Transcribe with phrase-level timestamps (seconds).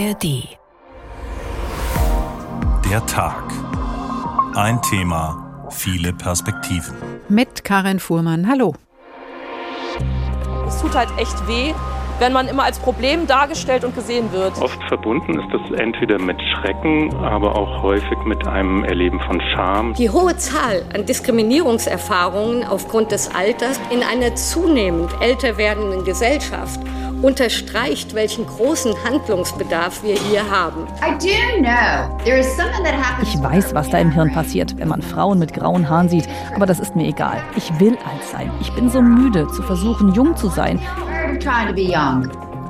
[0.00, 0.48] ARD.
[2.90, 3.42] Der Tag.
[4.54, 6.94] Ein Thema, viele Perspektiven.
[7.28, 8.48] Mit Karin Fuhrmann.
[8.48, 8.74] Hallo.
[10.66, 11.74] Es tut halt echt weh,
[12.18, 14.56] wenn man immer als Problem dargestellt und gesehen wird.
[14.62, 19.92] Oft verbunden ist das entweder mit Schrecken, aber auch häufig mit einem Erleben von Scham.
[19.94, 26.80] Die hohe Zahl an Diskriminierungserfahrungen aufgrund des Alters in einer zunehmend älter werdenden Gesellschaft
[27.22, 30.86] unterstreicht, welchen großen Handlungsbedarf wir hier haben.
[33.22, 36.66] Ich weiß, was da im Hirn passiert, wenn man Frauen mit grauen Haaren sieht, aber
[36.66, 37.42] das ist mir egal.
[37.56, 38.50] Ich will alt sein.
[38.60, 40.80] Ich bin so müde zu versuchen, jung zu sein.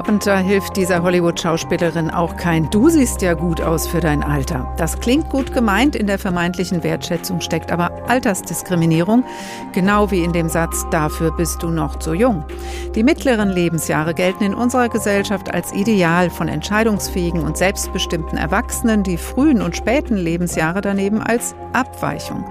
[0.06, 4.72] Und da hilft dieser Hollywood-Schauspielerin auch kein Du siehst ja gut aus für dein Alter.
[4.76, 9.24] Das klingt gut gemeint, in der vermeintlichen Wertschätzung steckt aber Altersdiskriminierung,
[9.72, 12.44] genau wie in dem Satz Dafür bist du noch zu jung.
[12.94, 19.16] Die mittleren Lebensjahre gelten in unserer Gesellschaft als Ideal von entscheidungsfähigen und selbstbestimmten Erwachsenen, die
[19.16, 22.44] frühen und späten Lebensjahre daneben als Abweichung.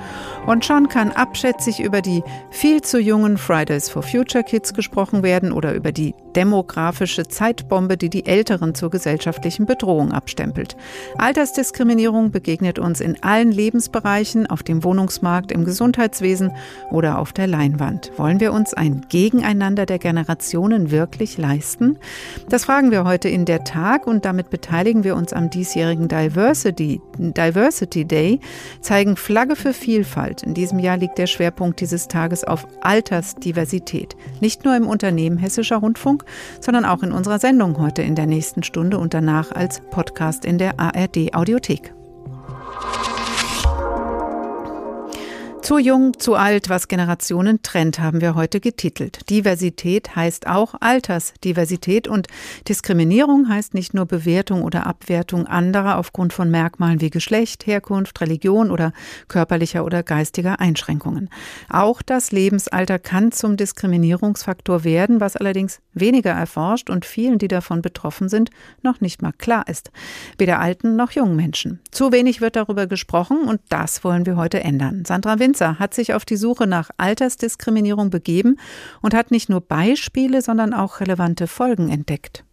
[0.45, 5.51] Und schon kann abschätzig über die viel zu jungen Fridays for Future Kids gesprochen werden
[5.51, 10.75] oder über die demografische Zeitbombe, die die Älteren zur gesellschaftlichen Bedrohung abstempelt.
[11.17, 16.51] Altersdiskriminierung begegnet uns in allen Lebensbereichen, auf dem Wohnungsmarkt, im Gesundheitswesen
[16.91, 18.11] oder auf der Leinwand.
[18.17, 21.97] Wollen wir uns ein Gegeneinander der Generationen wirklich leisten?
[22.47, 27.01] Das fragen wir heute in der Tag und damit beteiligen wir uns am diesjährigen Diversity,
[27.17, 28.39] Diversity Day,
[28.81, 30.28] zeigen Flagge für Vielfalt.
[30.43, 34.15] In diesem Jahr liegt der Schwerpunkt dieses Tages auf Altersdiversität.
[34.39, 36.23] Nicht nur im Unternehmen Hessischer Rundfunk,
[36.61, 40.57] sondern auch in unserer Sendung heute in der nächsten Stunde und danach als Podcast in
[40.57, 41.93] der ARD Audiothek.
[45.69, 49.29] Zu jung, zu alt, was Generationen trennt, haben wir heute getitelt.
[49.29, 52.25] Diversität heißt auch Altersdiversität und
[52.67, 58.71] Diskriminierung heißt nicht nur Bewertung oder Abwertung anderer aufgrund von Merkmalen wie Geschlecht, Herkunft, Religion
[58.71, 58.93] oder
[59.27, 61.29] körperlicher oder geistiger Einschränkungen.
[61.69, 67.83] Auch das Lebensalter kann zum Diskriminierungsfaktor werden, was allerdings weniger erforscht und vielen, die davon
[67.83, 68.49] betroffen sind,
[68.81, 69.91] noch nicht mal klar ist.
[70.39, 71.79] Weder alten noch jungen Menschen.
[71.91, 75.05] Zu wenig wird darüber gesprochen und das wollen wir heute ändern.
[75.05, 78.57] Sandra Winz Winzer hat sich auf die Suche nach Altersdiskriminierung begeben
[79.01, 82.45] und hat nicht nur Beispiele, sondern auch relevante Folgen entdeckt.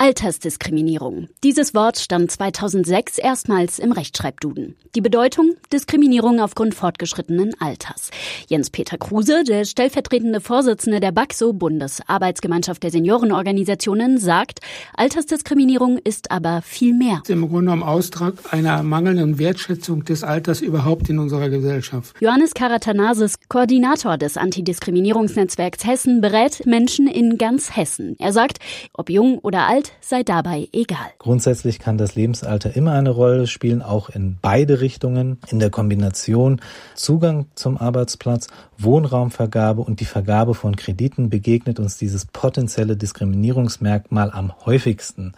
[0.00, 1.28] Altersdiskriminierung.
[1.44, 4.74] Dieses Wort stand 2006 erstmals im Rechtschreibduden.
[4.94, 8.10] Die Bedeutung Diskriminierung aufgrund fortgeschrittenen Alters.
[8.48, 14.60] Jens-Peter Kruse, der stellvertretende Vorsitzende der BAXO, Bundesarbeitsgemeinschaft der Seniorenorganisationen, sagt,
[14.96, 17.22] Altersdiskriminierung ist aber viel mehr.
[17.28, 22.16] Im Grunde genommen Austrag einer mangelnden Wertschätzung des Alters überhaupt in unserer Gesellschaft.
[22.20, 28.16] Johannes Karatanasis, Koordinator des Antidiskriminierungsnetzwerks Hessen, berät Menschen in ganz Hessen.
[28.18, 28.60] Er sagt,
[28.94, 31.10] ob jung oder alt, sei dabei egal.
[31.18, 36.60] Grundsätzlich kann das Lebensalter immer eine Rolle spielen, auch in beide Richtungen, in der Kombination
[36.94, 38.48] Zugang zum Arbeitsplatz,
[38.82, 45.32] Wohnraumvergabe und die Vergabe von Krediten begegnet uns dieses potenzielle Diskriminierungsmerkmal am häufigsten.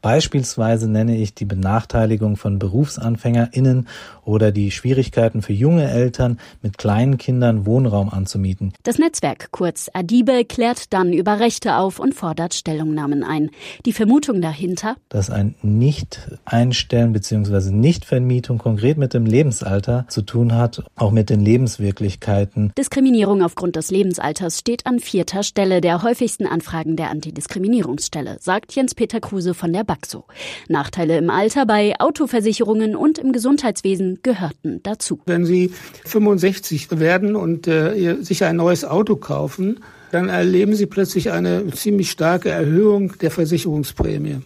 [0.00, 3.88] Beispielsweise nenne ich die Benachteiligung von BerufsanfängerInnen
[4.24, 8.72] oder die Schwierigkeiten für junge Eltern, mit kleinen Kindern Wohnraum anzumieten.
[8.84, 13.50] Das Netzwerk, kurz Adibe, klärt dann über Rechte auf und fordert Stellungnahmen ein.
[13.86, 14.96] Die Vermutung dahinter?
[15.08, 17.70] Dass ein Nicht-Einstellen bzw.
[17.70, 22.72] Nicht-Vermietung konkret mit dem Lebensalter zu tun hat, auch mit den Lebenswirklichkeiten.
[22.88, 29.20] Diskriminierung aufgrund des Lebensalters steht an vierter Stelle der häufigsten Anfragen der Antidiskriminierungsstelle, sagt Jens-Peter
[29.20, 30.24] Kruse von der BAXO.
[30.68, 35.20] Nachteile im Alter bei Autoversicherungen und im Gesundheitswesen gehörten dazu.
[35.26, 35.70] Wenn Sie
[36.06, 42.10] 65 werden und äh, sich ein neues Auto kaufen, dann erleben Sie plötzlich eine ziemlich
[42.10, 44.38] starke Erhöhung der Versicherungsprämie.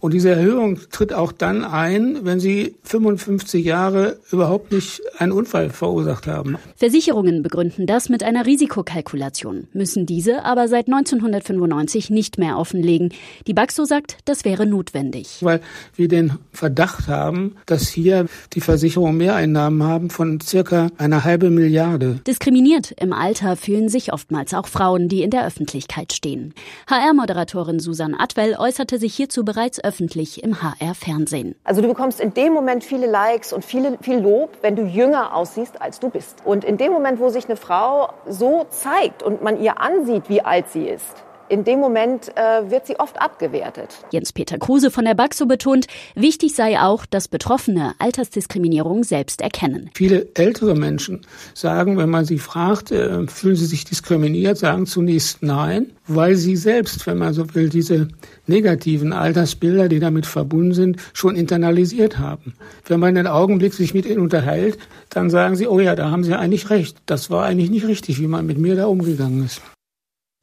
[0.00, 5.70] Und diese Erhöhung tritt auch dann ein, wenn Sie 55 Jahre überhaupt nicht einen Unfall
[5.70, 6.56] verursacht haben.
[6.76, 13.12] Versicherungen begründen das mit einer Risikokalkulation, müssen diese aber seit 1995 nicht mehr offenlegen.
[13.46, 15.38] Die Baxo sagt, das wäre notwendig.
[15.40, 15.60] Weil
[15.96, 22.20] wir den Verdacht haben, dass hier die Versicherungen Mehreinnahmen haben von circa einer halben Milliarde.
[22.26, 26.54] Diskriminiert im Alter fühlen sich oftmals auch Frauen, die in der Öffentlichkeit stehen.
[26.88, 31.54] HR-Moderatorin Susan Atwell äußerte sich hierzu bereits öffentlich im HR-Fernsehen.
[31.64, 35.34] Also du bekommst in dem Moment viele Likes und viele, viel Lob, wenn du jünger
[35.34, 36.42] aussiehst, als du bist.
[36.44, 40.42] Und in dem Moment, wo sich eine Frau so zeigt und man ihr ansieht, wie
[40.42, 43.96] alt sie ist, in dem Moment äh, wird sie oft abgewertet.
[44.10, 49.90] Jens-Peter Kruse von der Baxo betont, wichtig sei auch, dass Betroffene Altersdiskriminierung selbst erkennen.
[49.94, 55.42] Viele ältere Menschen sagen, wenn man sie fragt, äh, fühlen sie sich diskriminiert, sagen zunächst
[55.42, 58.08] nein, weil sie selbst, wenn man so will, diese
[58.46, 62.54] negativen Altersbilder, die damit verbunden sind, schon internalisiert haben.
[62.86, 64.78] Wenn man einen Augenblick sich mit ihnen unterhält,
[65.10, 66.98] dann sagen sie, oh ja, da haben sie eigentlich recht.
[67.06, 69.62] Das war eigentlich nicht richtig, wie man mit mir da umgegangen ist.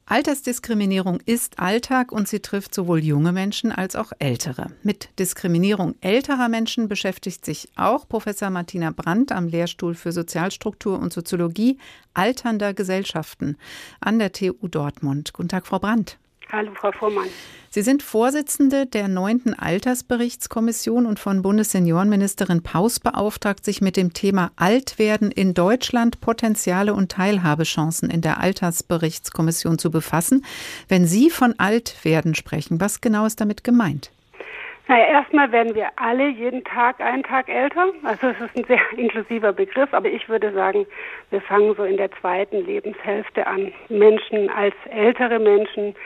[0.08, 4.68] Altersdiskriminierung ist Alltag und sie trifft sowohl junge Menschen als auch ältere.
[4.84, 11.12] Mit Diskriminierung älterer Menschen beschäftigt sich auch Professor Martina Brandt am Lehrstuhl für Sozialstruktur und
[11.12, 11.78] Soziologie
[12.14, 13.56] alternder Gesellschaften
[13.98, 15.32] an der TU Dortmund.
[15.32, 16.18] Guten Tag, Frau Brandt.
[16.52, 17.28] Hallo, Frau Vormann.
[17.70, 24.52] Sie sind Vorsitzende der neunten Altersberichtskommission und von Bundesseniorenministerin Paus beauftragt, sich mit dem Thema
[24.56, 30.44] Altwerden in Deutschland, Potenziale und Teilhabechancen in der Altersberichtskommission zu befassen.
[30.88, 34.10] Wenn Sie von Altwerden sprechen, was genau ist damit gemeint?
[34.88, 37.86] Naja, erstmal werden wir alle jeden Tag einen Tag älter.
[38.04, 40.86] Also es ist ein sehr inklusiver Begriff, aber ich würde sagen,
[41.30, 45.96] wir fangen so in der zweiten Lebenshälfte an, Menschen als ältere Menschen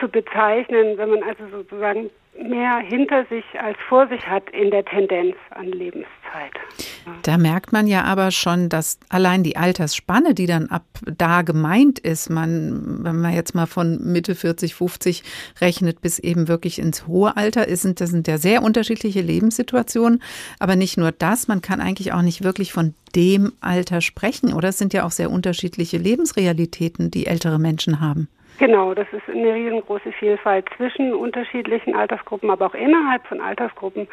[0.00, 2.10] zu bezeichnen, wenn man also sozusagen
[2.42, 6.52] mehr hinter sich als vor sich hat in der Tendenz an Lebenszeit.
[7.22, 11.98] Da merkt man ja aber schon, dass allein die Altersspanne, die dann ab da gemeint
[11.98, 15.22] ist, man, wenn man jetzt mal von Mitte 40, 50
[15.60, 20.22] rechnet bis eben wirklich ins hohe Alter, ist, das sind ja sehr unterschiedliche Lebenssituationen.
[20.58, 24.68] Aber nicht nur das, man kann eigentlich auch nicht wirklich von dem Alter sprechen, oder?
[24.68, 28.28] Es sind ja auch sehr unterschiedliche Lebensrealitäten, die ältere Menschen haben.
[28.58, 34.08] Genau, das ist eine riesengroße Vielfalt zwischen unterschiedlichen Altersgruppen, aber auch innerhalb von Altersgruppen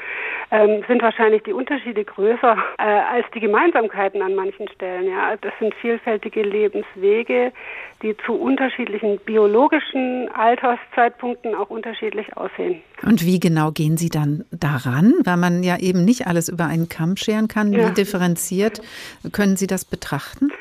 [0.51, 5.07] ähm, sind wahrscheinlich die Unterschiede größer äh, als die Gemeinsamkeiten an manchen Stellen.
[5.07, 7.53] Ja, das sind vielfältige Lebenswege,
[8.01, 12.81] die zu unterschiedlichen biologischen Alterszeitpunkten auch unterschiedlich aussehen.
[13.03, 16.89] Und wie genau gehen Sie dann daran, weil man ja eben nicht alles über einen
[16.89, 17.71] Kamm scheren kann?
[17.71, 17.89] Wie ja.
[17.89, 18.81] differenziert
[19.31, 20.51] können Sie das betrachten?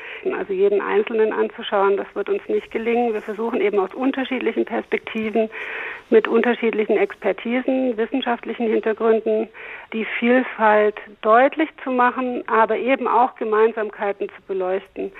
[0.43, 3.13] Also jeden Einzelnen anzuschauen, das wird uns nicht gelingen.
[3.13, 5.49] Wir versuchen eben aus unterschiedlichen Perspektiven,
[6.09, 9.47] mit unterschiedlichen Expertisen, wissenschaftlichen Hintergründen,
[9.93, 15.13] die Vielfalt deutlich zu machen, aber eben auch Gemeinsamkeiten zu beleuchten.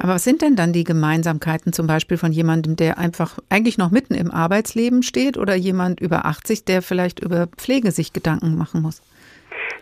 [0.00, 3.90] Aber was sind denn dann die Gemeinsamkeiten zum Beispiel von jemandem, der einfach eigentlich noch
[3.90, 8.82] mitten im Arbeitsleben steht oder jemand über 80, der vielleicht über Pflege sich Gedanken machen
[8.82, 9.00] muss?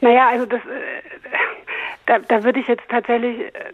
[0.00, 1.02] Naja, also das, äh,
[2.06, 3.72] da, da würde ich jetzt tatsächlich äh,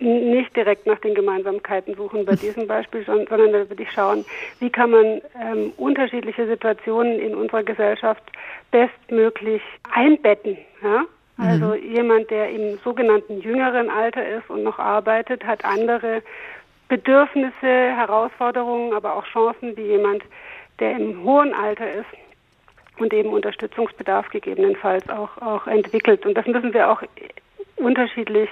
[0.00, 4.24] nicht direkt nach den Gemeinsamkeiten suchen bei diesem Beispiel, sondern da würde ich schauen,
[4.60, 8.22] wie kann man ähm, unterschiedliche Situationen in unserer Gesellschaft
[8.70, 9.62] bestmöglich
[9.92, 10.56] einbetten.
[10.82, 11.04] Ja?
[11.38, 11.94] Also mhm.
[11.94, 16.22] jemand, der im sogenannten jüngeren Alter ist und noch arbeitet, hat andere
[16.88, 20.22] Bedürfnisse, Herausforderungen, aber auch Chancen wie jemand,
[20.78, 22.06] der im hohen Alter ist
[22.98, 26.26] und eben Unterstützungsbedarf gegebenenfalls auch, auch entwickelt.
[26.26, 27.02] Und das müssen wir auch
[27.76, 28.50] unterschiedlich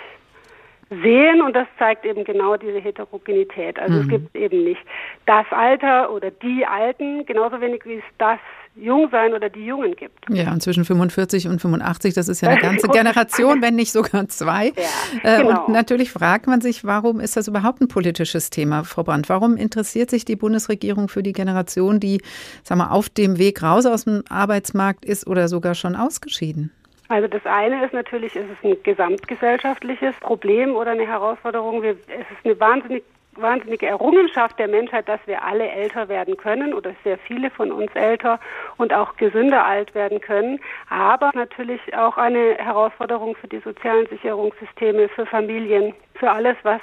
[0.91, 3.79] sehen und das zeigt eben genau diese Heterogenität.
[3.79, 4.01] Also mhm.
[4.03, 4.81] es gibt eben nicht
[5.27, 8.39] das Alter oder die Alten, genauso wenig wie es das
[8.77, 10.29] Jungsein oder die Jungen gibt.
[10.31, 14.29] Ja, und zwischen 45 und 85, das ist ja eine ganze Generation, wenn nicht sogar
[14.29, 14.73] zwei.
[14.77, 15.67] Ja, äh, genau.
[15.67, 19.29] Und natürlich fragt man sich, warum ist das überhaupt ein politisches Thema, Frau Brandt?
[19.29, 22.21] Warum interessiert sich die Bundesregierung für die Generation, die,
[22.63, 26.73] sagen wir, auf dem Weg raus aus dem Arbeitsmarkt ist oder sogar schon ausgeschieden?
[27.11, 31.83] Also das eine ist natürlich, es ist ein gesamtgesellschaftliches Problem oder eine Herausforderung.
[31.83, 33.03] Wir, es ist eine wahnsinnig
[33.35, 37.91] wahnsinnige Errungenschaft der Menschheit, dass wir alle älter werden können oder sehr viele von uns
[37.95, 38.39] älter
[38.77, 40.61] und auch gesünder alt werden können.
[40.89, 46.81] Aber natürlich auch eine Herausforderung für die sozialen Sicherungssysteme, für Familien, für alles, was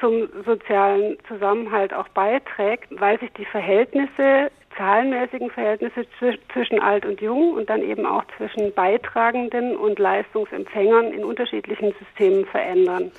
[0.00, 6.06] zum sozialen Zusammenhalt auch beiträgt, weil sich die Verhältnisse zahlenmäßigen Verhältnisse
[6.52, 12.46] zwischen alt und jung und dann eben auch zwischen Beitragenden und Leistungsempfängern in unterschiedlichen Systemen
[12.46, 13.12] verändern.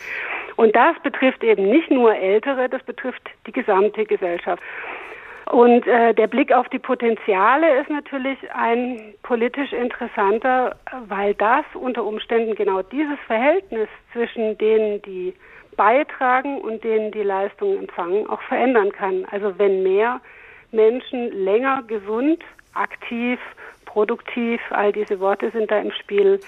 [0.56, 4.62] Und das betrifft eben nicht nur Ältere, das betrifft die gesamte Gesellschaft.
[5.52, 10.76] Und äh, der Blick auf die Potenziale ist natürlich ein politisch interessanter,
[11.08, 15.36] weil das unter Umständen genau dieses Verhältnis zwischen denen, die
[15.78, 19.26] beitragen und denen, die Leistungen empfangen, auch verändern kann.
[19.30, 20.20] Also wenn mehr
[20.76, 23.40] Menschen länger gesund, aktiv,
[23.86, 26.40] produktiv, all diese Worte sind da im Spiel,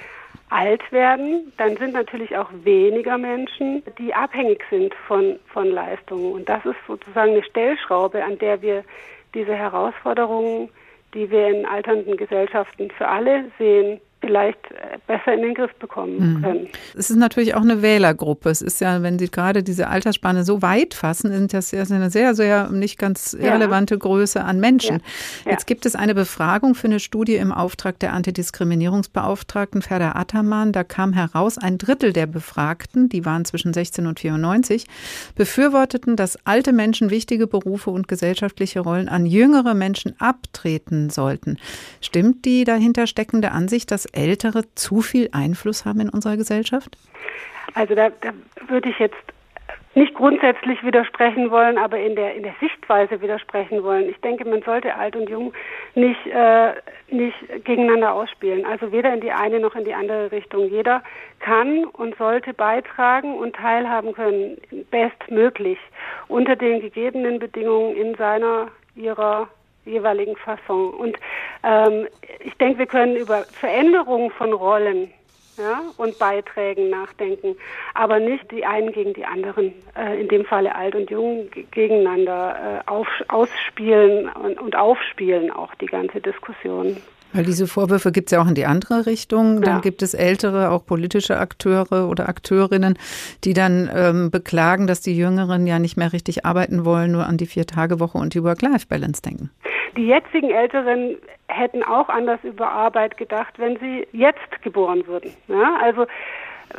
[0.50, 6.31] alt werden, dann sind natürlich auch weniger Menschen, die abhängig sind von, von Leistungen.
[6.31, 8.84] Und das ist sozusagen eine Stellschraube, an der wir
[9.34, 10.69] diese Herausforderungen,
[11.13, 16.36] die wir in alternden Gesellschaften für alle sehen, vielleicht äh, besser in den Griff bekommen
[16.36, 16.41] mhm.
[16.41, 16.67] können.
[16.96, 18.50] Es ist natürlich auch eine Wählergruppe.
[18.50, 22.10] Es ist ja, wenn Sie gerade diese Altersspanne so weit fassen, sind das ja eine
[22.10, 24.00] sehr, sehr nicht ganz irrelevante ja.
[24.00, 25.01] Größe an Menschen.
[25.46, 25.51] Ja.
[25.51, 30.74] Jetzt gibt es eine Befragung für eine Studie im Auftrag der Antidiskriminierungsbeauftragten Ferda Attermann.
[30.74, 34.86] Da kam heraus, ein Drittel der Befragten, die waren zwischen 16 und 94,
[35.36, 41.57] befürworteten, dass alte Menschen wichtige Berufe und gesellschaftliche Rollen an jüngere Menschen abtreten sollten.
[42.01, 46.97] Stimmt die dahinter steckende Ansicht, dass Ältere zu viel Einfluss haben in unserer Gesellschaft?
[47.74, 48.33] Also da, da
[48.67, 49.15] würde ich jetzt
[49.97, 54.07] nicht grundsätzlich widersprechen wollen, aber in der in der Sichtweise widersprechen wollen.
[54.09, 55.53] Ich denke, man sollte alt und jung
[55.95, 56.74] nicht äh,
[57.09, 58.63] nicht gegeneinander ausspielen.
[58.65, 60.69] Also weder in die eine noch in die andere Richtung.
[60.69, 61.01] Jeder
[61.39, 64.57] kann und sollte beitragen und teilhaben können,
[64.91, 65.79] bestmöglich
[66.27, 69.47] unter den gegebenen Bedingungen in seiner ihrer
[69.88, 70.94] jeweiligen Fasson.
[70.94, 71.17] Und
[71.63, 72.08] ähm,
[72.44, 75.12] ich denke, wir können über Veränderungen von Rollen
[75.58, 77.56] ja, und Beiträgen nachdenken,
[77.94, 82.84] aber nicht die einen gegen die anderen, äh, in dem Falle alt und jung gegeneinander
[82.86, 86.98] äh, auf, ausspielen und, und aufspielen auch die ganze Diskussion.
[87.34, 89.62] Weil diese Vorwürfe gibt es ja auch in die andere Richtung.
[89.62, 89.82] Dann ja.
[89.82, 92.98] gibt es ältere, auch politische Akteure oder Akteurinnen,
[93.44, 97.38] die dann ähm, beklagen, dass die Jüngeren ja nicht mehr richtig arbeiten wollen, nur an
[97.38, 99.51] die Vier-Tage-Woche und die Work-Life-Balance denken.
[99.96, 101.17] Die jetzigen Älteren
[101.48, 105.34] hätten auch anders über Arbeit gedacht, wenn sie jetzt geboren würden.
[105.48, 106.06] Ja, also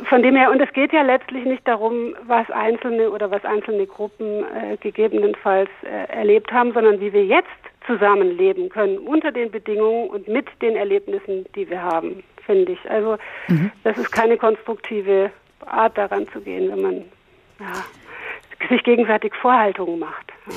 [0.03, 3.87] von dem her, und es geht ja letztlich nicht darum, was Einzelne oder was einzelne
[3.87, 7.47] Gruppen äh, gegebenenfalls äh, erlebt haben, sondern wie wir jetzt
[7.87, 12.89] zusammenleben können unter den Bedingungen und mit den Erlebnissen, die wir haben, finde ich.
[12.89, 13.71] Also mhm.
[13.83, 15.31] das ist keine konstruktive
[15.65, 17.05] Art daran zu gehen, wenn man
[17.59, 20.31] ja, sich gegenseitig Vorhaltungen macht.
[20.47, 20.53] Ja.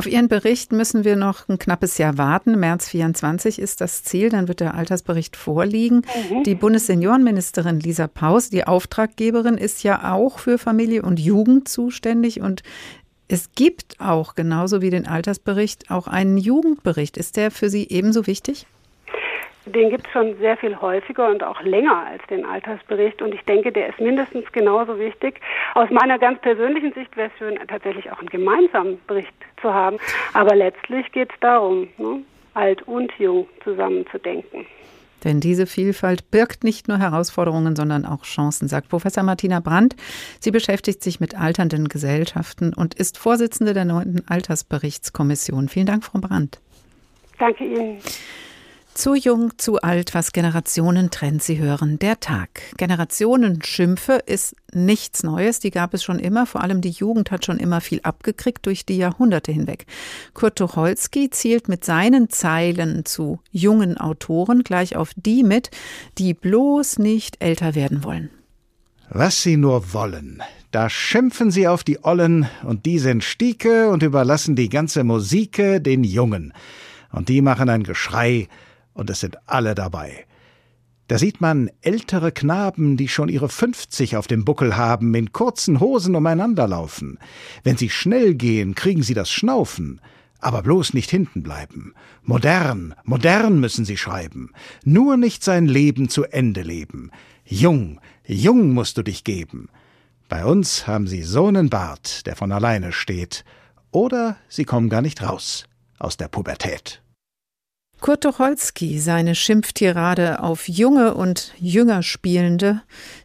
[0.00, 2.58] Auf Ihren Bericht müssen wir noch ein knappes Jahr warten.
[2.58, 6.06] März 24 ist das Ziel, dann wird der Altersbericht vorliegen.
[6.30, 6.42] Mhm.
[6.44, 12.62] Die Bundesseniorenministerin Lisa Paus, die Auftraggeberin, ist ja auch für Familie und Jugend zuständig und
[13.28, 17.18] es gibt auch, genauso wie den Altersbericht, auch einen Jugendbericht.
[17.18, 18.66] Ist der für Sie ebenso wichtig?
[19.66, 23.20] Den gibt es schon sehr viel häufiger und auch länger als den Altersbericht.
[23.20, 25.40] Und ich denke, der ist mindestens genauso wichtig.
[25.74, 29.98] Aus meiner ganz persönlichen Sicht wäre es schön, tatsächlich auch einen gemeinsamen Bericht zu haben.
[30.32, 32.22] Aber letztlich geht es darum, ne,
[32.54, 34.66] alt und jung zusammenzudenken.
[35.24, 39.94] Denn diese Vielfalt birgt nicht nur Herausforderungen, sondern auch Chancen, sagt Professor Martina Brandt.
[40.40, 45.68] Sie beschäftigt sich mit alternden Gesellschaften und ist Vorsitzende der neunten Altersberichtskommission.
[45.68, 46.60] Vielen Dank, Frau Brandt.
[47.38, 47.98] Danke Ihnen.
[49.00, 52.60] Zu jung, zu alt, was Generationen trennt, Sie hören der Tag.
[52.76, 57.56] Generationenschimpfe ist nichts Neues, die gab es schon immer, vor allem die Jugend hat schon
[57.56, 59.86] immer viel abgekriegt durch die Jahrhunderte hinweg.
[60.34, 65.70] Kurt Tucholsky zielt mit seinen Zeilen zu jungen Autoren gleich auf die mit,
[66.18, 68.28] die bloß nicht älter werden wollen.
[69.08, 70.42] Was sie nur wollen,
[70.72, 75.80] da schimpfen sie auf die Ollen und die sind Stieke und überlassen die ganze Musike
[75.80, 76.52] den Jungen.
[77.12, 78.46] Und die machen ein Geschrei,
[78.94, 80.26] und es sind alle dabei.
[81.08, 85.80] Da sieht man ältere Knaben, die schon ihre fünfzig auf dem Buckel haben, in kurzen
[85.80, 87.18] Hosen umeinander laufen.
[87.64, 90.00] Wenn sie schnell gehen, kriegen sie das Schnaufen.
[90.38, 91.94] Aber bloß nicht hinten bleiben.
[92.22, 94.52] Modern, modern müssen sie schreiben.
[94.84, 97.10] Nur nicht sein Leben zu Ende leben.
[97.44, 99.68] Jung, jung musst du dich geben.
[100.28, 103.44] Bei uns haben sie so einen Bart, der von alleine steht.
[103.90, 105.64] Oder sie kommen gar nicht raus
[105.98, 107.02] aus der Pubertät.
[108.00, 112.80] Kurt Tucholsky, seine Schimpftirade auf junge und jünger Spielende,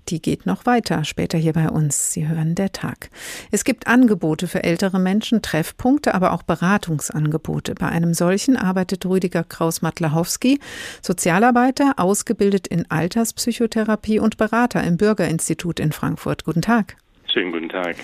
[0.10, 2.12] die geht noch weiter, später hier bei uns.
[2.12, 3.10] Sie hören der Tag.
[3.52, 7.76] Es gibt Angebote für ältere Menschen, Treffpunkte, aber auch Beratungsangebote.
[7.76, 10.60] Bei einem solchen arbeitet Rüdiger Kraus-Matlachowski,
[11.02, 16.44] Sozialarbeiter, ausgebildet in Alterspsychotherapie und Berater im Bürgerinstitut in Frankfurt.
[16.44, 16.98] Guten Tag.
[17.36, 17.98] Schönen guten Tag.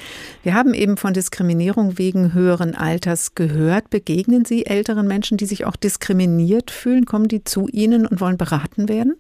[0.44, 3.90] Wir haben eben von Diskriminierung wegen höheren Alters gehört.
[3.90, 7.06] Begegnen Sie älteren Menschen, die sich auch diskriminiert fühlen?
[7.06, 9.16] Kommen die zu Ihnen und wollen beraten werden?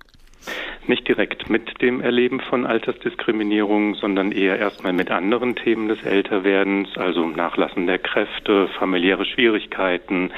[0.87, 6.89] Nicht direkt mit dem Erleben von Altersdiskriminierung, sondern eher erstmal mit anderen Themen des Älterwerdens,
[6.97, 10.31] also Nachlassen der Kräfte, familiäre Schwierigkeiten,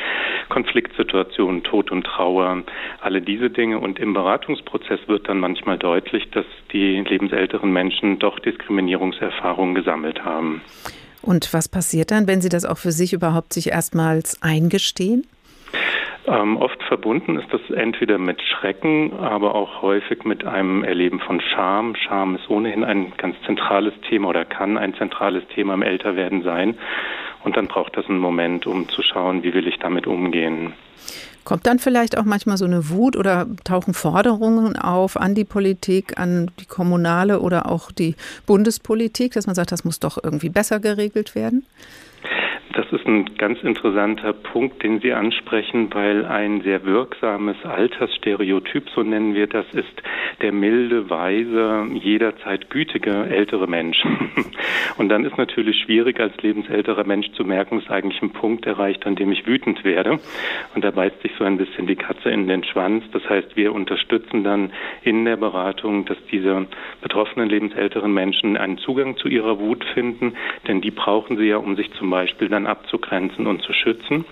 [0.49, 2.63] Konfliktsituationen, Tod und Trauer,
[3.01, 3.79] alle diese Dinge.
[3.79, 10.61] Und im Beratungsprozess wird dann manchmal deutlich, dass die lebensälteren Menschen doch Diskriminierungserfahrungen gesammelt haben.
[11.21, 15.25] Und was passiert dann, wenn Sie das auch für sich überhaupt sich erstmals eingestehen?
[16.25, 21.41] Ähm, oft verbunden ist das entweder mit Schrecken, aber auch häufig mit einem Erleben von
[21.41, 21.95] Scham.
[21.95, 26.75] Scham ist ohnehin ein ganz zentrales Thema oder kann ein zentrales Thema im Älterwerden sein.
[27.43, 30.73] Und dann braucht das einen Moment, um zu schauen, wie will ich damit umgehen.
[31.43, 36.17] Kommt dann vielleicht auch manchmal so eine Wut oder tauchen Forderungen auf an die Politik,
[36.17, 38.15] an die kommunale oder auch die
[38.45, 41.65] Bundespolitik, dass man sagt, das muss doch irgendwie besser geregelt werden?
[42.73, 49.03] Das ist ein ganz interessanter Punkt, den Sie ansprechen, weil ein sehr wirksames Altersstereotyp, so
[49.03, 50.01] nennen wir das, ist
[50.41, 54.03] der milde, weise, jederzeit gütige ältere Mensch.
[54.97, 59.05] Und dann ist natürlich schwierig, als lebensälterer Mensch zu merken, dass eigentlich ein Punkt erreicht,
[59.05, 60.19] an dem ich wütend werde.
[60.73, 63.03] Und da beißt sich so ein bisschen die Katze in den Schwanz.
[63.11, 64.71] Das heißt, wir unterstützen dann
[65.03, 66.65] in der Beratung, dass diese
[67.01, 70.33] betroffenen lebensälteren Menschen einen Zugang zu ihrer Wut finden,
[70.67, 74.25] denn die brauchen sie ja, um sich zum Beispiel dann abzugrenzen und zu schützen.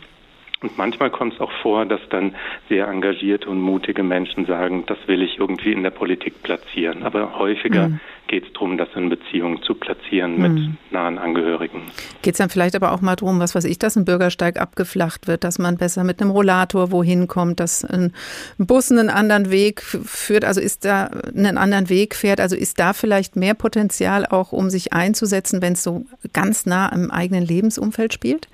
[0.62, 2.36] Und manchmal kommt es auch vor, dass dann
[2.70, 7.02] sehr engagierte und mutige Menschen sagen, das will ich irgendwie in der Politik platzieren.
[7.02, 8.00] Aber häufiger mhm.
[8.28, 10.78] geht es darum, das in Beziehungen zu platzieren mit mhm.
[10.92, 11.82] nahen Angehörigen.
[12.22, 15.28] Geht es dann vielleicht aber auch mal darum, was weiß ich, dass ein Bürgersteig abgeflacht
[15.28, 18.14] wird, dass man besser mit einem Rollator wohin kommt, dass ein
[18.60, 22.94] Bus einen anderen Weg führt, also ist da einen anderen Weg fährt, also ist da
[22.94, 28.14] vielleicht mehr Potenzial auch, um sich einzusetzen, wenn es so ganz nah im eigenen Lebensumfeld
[28.14, 28.48] spielt?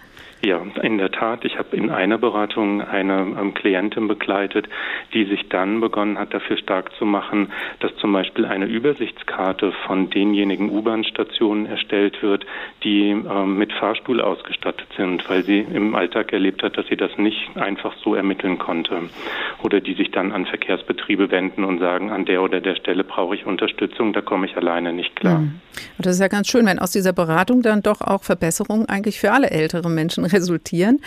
[0.43, 1.45] Ja, in der Tat.
[1.45, 4.69] Ich habe in einer Beratung eine ähm, Klientin begleitet,
[5.13, 10.11] die sich dann begonnen hat, dafür stark zu machen, dass zum Beispiel eine Übersichtskarte von
[10.11, 12.45] denjenigen U-Bahn-Stationen erstellt wird,
[12.83, 17.17] die ähm, mit Fahrstuhl ausgestattet sind, weil sie im Alltag erlebt hat, dass sie das
[17.17, 19.09] nicht einfach so ermitteln konnte.
[19.63, 23.33] Oder die sich dann an Verkehrsbetriebe wenden und sagen, an der oder der Stelle brauche
[23.33, 25.39] ich Unterstützung, da komme ich alleine nicht klar.
[25.39, 25.61] Mhm.
[25.97, 29.31] Das ist ja ganz schön, wenn aus dieser Beratung dann doch auch Verbesserungen eigentlich für
[29.31, 30.99] alle ältere Menschen resultieren.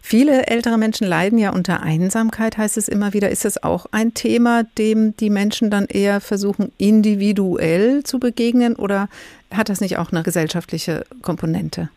[0.00, 3.30] Viele ältere Menschen leiden ja unter Einsamkeit, heißt es immer wieder.
[3.30, 9.08] Ist das auch ein Thema, dem die Menschen dann eher versuchen, individuell zu begegnen oder
[9.50, 11.88] hat das nicht auch eine gesellschaftliche Komponente?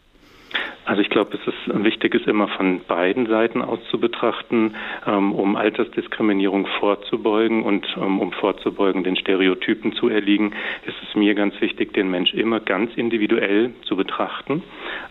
[0.90, 4.74] Also ich glaube, es ist wichtig, es immer von beiden Seiten aus zu betrachten,
[5.06, 10.52] ähm, um Altersdiskriminierung vorzubeugen und ähm, um vorzubeugen, den Stereotypen zu erliegen,
[10.88, 14.64] ist es mir ganz wichtig, den Mensch immer ganz individuell zu betrachten,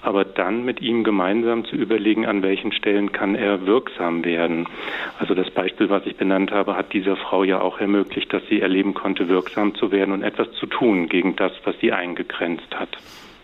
[0.02, 4.66] aber dann mit ihm gemeinsam zu überlegen, an welchen Stellen kann er wirksam werden.
[5.20, 8.60] Also das Beispiel, was ich benannt habe, hat dieser Frau ja auch ermöglicht, dass sie
[8.60, 12.98] erleben konnte, wirksam zu werden und etwas zu tun gegen das, was sie eingegrenzt hat.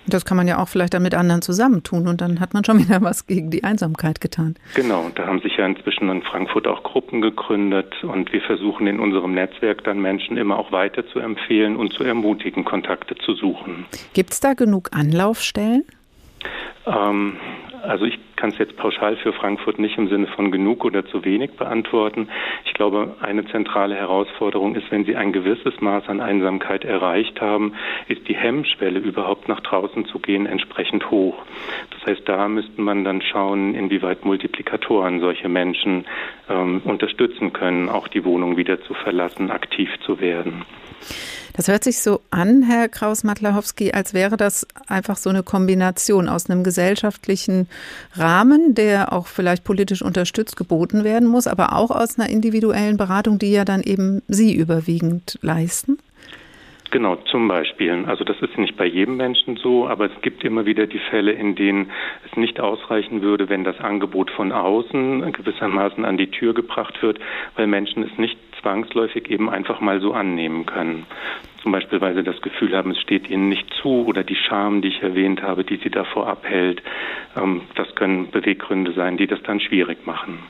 [0.06, 2.78] Das kann man ja auch vielleicht dann mit anderen zusammentun und dann hat man schon
[2.84, 4.54] wieder was gegen die Einsamkeit getan.
[4.74, 8.86] Genau, und da haben sich ja inzwischen in Frankfurt auch Gruppen gegründet und wir versuchen
[8.86, 13.34] in unserem Netzwerk dann Menschen immer auch weiter zu empfehlen und zu ermutigen, Kontakte zu
[13.34, 13.86] suchen.
[14.12, 15.84] Gibt es da genug Anlaufstellen?
[16.86, 17.36] Ähm,
[17.82, 21.24] also ich kann es jetzt pauschal für Frankfurt nicht im Sinne von genug oder zu
[21.24, 22.28] wenig beantworten.
[22.66, 27.72] Ich glaube, eine zentrale Herausforderung ist, wenn Sie ein gewisses Maß an Einsamkeit erreicht haben,
[28.06, 31.42] ist die Hemmschwelle überhaupt nach draußen zu gehen entsprechend hoch.
[31.92, 36.04] Das heißt, da müsste man dann schauen, inwieweit Multiplikatoren solche Menschen
[36.50, 40.66] ähm, unterstützen können, auch die Wohnung wieder zu verlassen, aktiv zu werden.
[41.56, 46.50] Das hört sich so an, Herr Kraus-Matlachowski, als wäre das einfach so eine Kombination aus
[46.50, 47.68] einem gesellschaftlichen
[48.16, 48.33] Rahmen,
[48.74, 53.52] der auch vielleicht politisch unterstützt geboten werden muss, aber auch aus einer individuellen Beratung, die
[53.52, 55.98] ja dann eben Sie überwiegend leisten?
[56.90, 58.04] Genau, zum Beispiel.
[58.06, 61.32] Also das ist nicht bei jedem Menschen so, aber es gibt immer wieder die Fälle,
[61.32, 61.90] in denen
[62.24, 67.18] es nicht ausreichen würde, wenn das Angebot von außen gewissermaßen an die Tür gebracht wird,
[67.56, 71.06] weil Menschen es nicht zwangsläufig eben einfach mal so annehmen können.
[71.62, 74.82] Zum Beispiel, weil sie das Gefühl haben, es steht ihnen nicht zu oder die Scham,
[74.82, 76.82] die ich erwähnt habe, die sie davor abhält.
[77.36, 80.40] Ähm, das können Beweggründe sein, die das dann schwierig machen.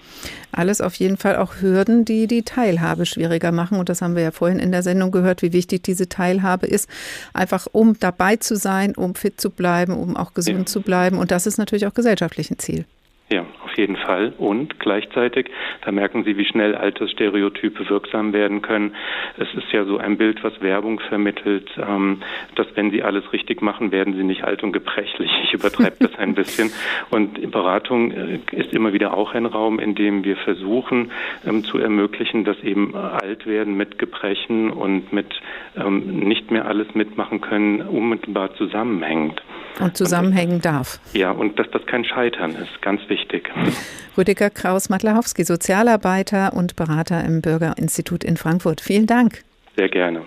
[0.50, 3.78] Alles auf jeden Fall auch Hürden, die die Teilhabe schwieriger machen.
[3.78, 6.90] Und das haben wir ja vorhin in der Sendung gehört, wie wichtig diese Teilhabe ist.
[7.32, 10.66] Einfach um dabei zu sein, um fit zu bleiben, um auch gesund ja.
[10.66, 11.18] zu bleiben.
[11.18, 12.86] Und das ist natürlich auch gesellschaftlich ein Ziel.
[13.34, 14.32] Ja, auf jeden Fall.
[14.38, 15.50] Und gleichzeitig,
[15.84, 18.94] da merken Sie, wie schnell Altersstereotype wirksam werden können.
[19.36, 22.22] Es ist ja so ein Bild, was Werbung vermittelt, ähm,
[22.54, 25.32] dass wenn Sie alles richtig machen, werden Sie nicht alt und gebrechlich.
[25.42, 26.70] Ich übertreibe das ein bisschen.
[27.10, 31.10] Und Beratung äh, ist immer wieder auch ein Raum, in dem wir versuchen
[31.44, 35.34] ähm, zu ermöglichen, dass eben alt werden mit Gebrechen und mit
[35.76, 39.42] ähm, nicht mehr alles mitmachen können, unmittelbar zusammenhängt.
[39.80, 41.00] Und zusammenhängen darf.
[41.14, 43.23] Ja, und dass das kein Scheitern ist, ganz wichtig.
[44.16, 48.80] Rüdiger Kraus-Matlachowski, Sozialarbeiter und Berater im Bürgerinstitut in Frankfurt.
[48.80, 49.42] Vielen Dank.
[49.76, 50.22] Sehr gerne.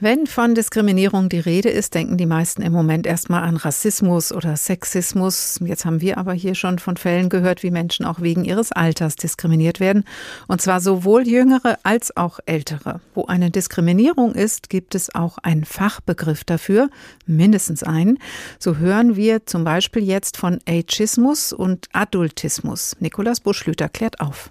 [0.00, 4.56] Wenn von Diskriminierung die Rede ist, denken die meisten im Moment erstmal an Rassismus oder
[4.56, 5.60] Sexismus.
[5.64, 9.14] Jetzt haben wir aber hier schon von Fällen gehört, wie Menschen auch wegen ihres Alters
[9.14, 10.02] diskriminiert werden.
[10.48, 13.00] Und zwar sowohl jüngere als auch ältere.
[13.14, 16.90] Wo eine Diskriminierung ist, gibt es auch einen Fachbegriff dafür,
[17.26, 18.18] mindestens einen.
[18.58, 22.96] So hören wir zum Beispiel jetzt von Ageismus und Adultismus.
[22.98, 24.50] Nikolaus Buschlüter klärt auf.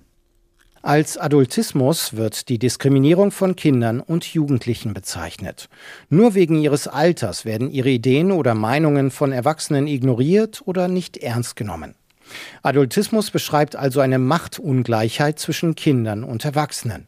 [0.86, 5.70] Als Adultismus wird die Diskriminierung von Kindern und Jugendlichen bezeichnet.
[6.10, 11.56] Nur wegen ihres Alters werden ihre Ideen oder Meinungen von Erwachsenen ignoriert oder nicht ernst
[11.56, 11.96] genommen.
[12.64, 17.08] Adultismus beschreibt also eine Machtungleichheit zwischen Kindern und Erwachsenen.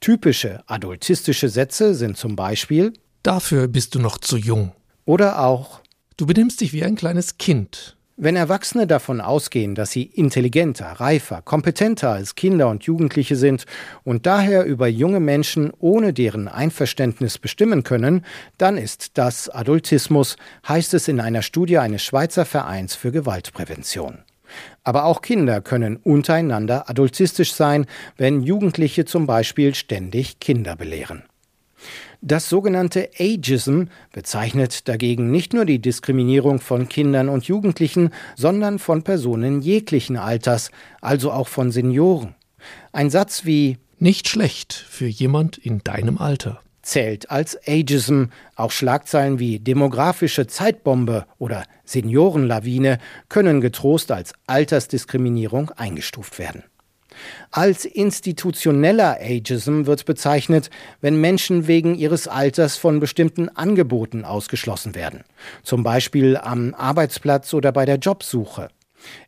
[0.00, 4.72] Typische adultistische Sätze sind zum Beispiel Dafür bist du noch zu jung.
[5.04, 5.80] Oder auch
[6.16, 7.96] Du benimmst dich wie ein kleines Kind.
[8.18, 13.64] Wenn Erwachsene davon ausgehen, dass sie intelligenter, reifer, kompetenter als Kinder und Jugendliche sind
[14.04, 18.24] und daher über junge Menschen ohne deren Einverständnis bestimmen können,
[18.58, 20.36] dann ist das Adultismus,
[20.68, 24.18] heißt es in einer Studie eines Schweizer Vereins für Gewaltprävention.
[24.84, 27.86] Aber auch Kinder können untereinander adultistisch sein,
[28.18, 31.22] wenn Jugendliche zum Beispiel ständig Kinder belehren.
[32.24, 39.02] Das sogenannte Ageism bezeichnet dagegen nicht nur die Diskriminierung von Kindern und Jugendlichen, sondern von
[39.02, 42.36] Personen jeglichen Alters, also auch von Senioren.
[42.92, 48.26] Ein Satz wie Nicht schlecht für jemand in deinem Alter zählt als Ageism.
[48.54, 56.62] Auch Schlagzeilen wie demografische Zeitbombe oder Seniorenlawine können getrost als Altersdiskriminierung eingestuft werden.
[57.50, 65.24] Als institutioneller Ageism wird bezeichnet, wenn Menschen wegen ihres Alters von bestimmten Angeboten ausgeschlossen werden,
[65.62, 68.68] zum Beispiel am Arbeitsplatz oder bei der Jobsuche.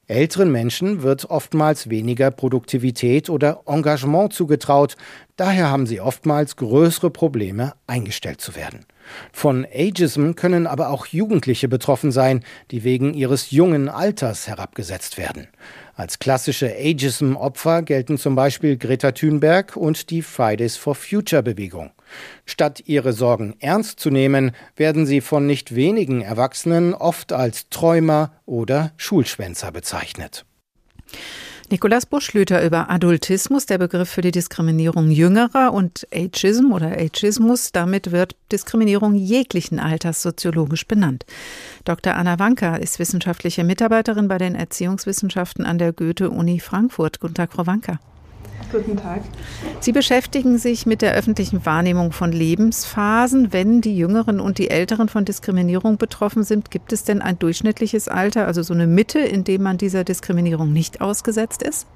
[0.06, 4.96] Älteren Menschen wird oftmals weniger Produktivität oder Engagement zugetraut,
[5.36, 8.84] daher haben sie oftmals größere Probleme, eingestellt zu werden.
[9.32, 15.48] Von Ageism können aber auch Jugendliche betroffen sein, die wegen ihres jungen Alters herabgesetzt werden.
[15.96, 21.92] Als klassische Ageism-Opfer gelten zum Beispiel Greta Thunberg und die Fridays for Future Bewegung.
[22.46, 28.32] Statt ihre Sorgen ernst zu nehmen, werden sie von nicht wenigen Erwachsenen oft als Träumer
[28.44, 30.44] oder Schulschwänzer bezeichnet.
[31.70, 37.72] Nikolaus Buschlüter über Adultismus, der Begriff für die Diskriminierung Jüngerer und Ageism oder Ageismus.
[37.72, 41.24] Damit wird Diskriminierung jeglichen Alters soziologisch benannt.
[41.84, 42.14] Dr.
[42.14, 47.20] Anna Wanka ist wissenschaftliche Mitarbeiterin bei den Erziehungswissenschaften an der Goethe-Uni Frankfurt.
[47.20, 47.98] Guten Tag, Frau Wanka.
[48.74, 49.22] Guten Tag.
[49.78, 53.52] Sie beschäftigen sich mit der öffentlichen Wahrnehmung von Lebensphasen.
[53.52, 58.08] Wenn die Jüngeren und die Älteren von Diskriminierung betroffen sind, gibt es denn ein durchschnittliches
[58.08, 61.86] Alter, also so eine Mitte, in dem man dieser Diskriminierung nicht ausgesetzt ist?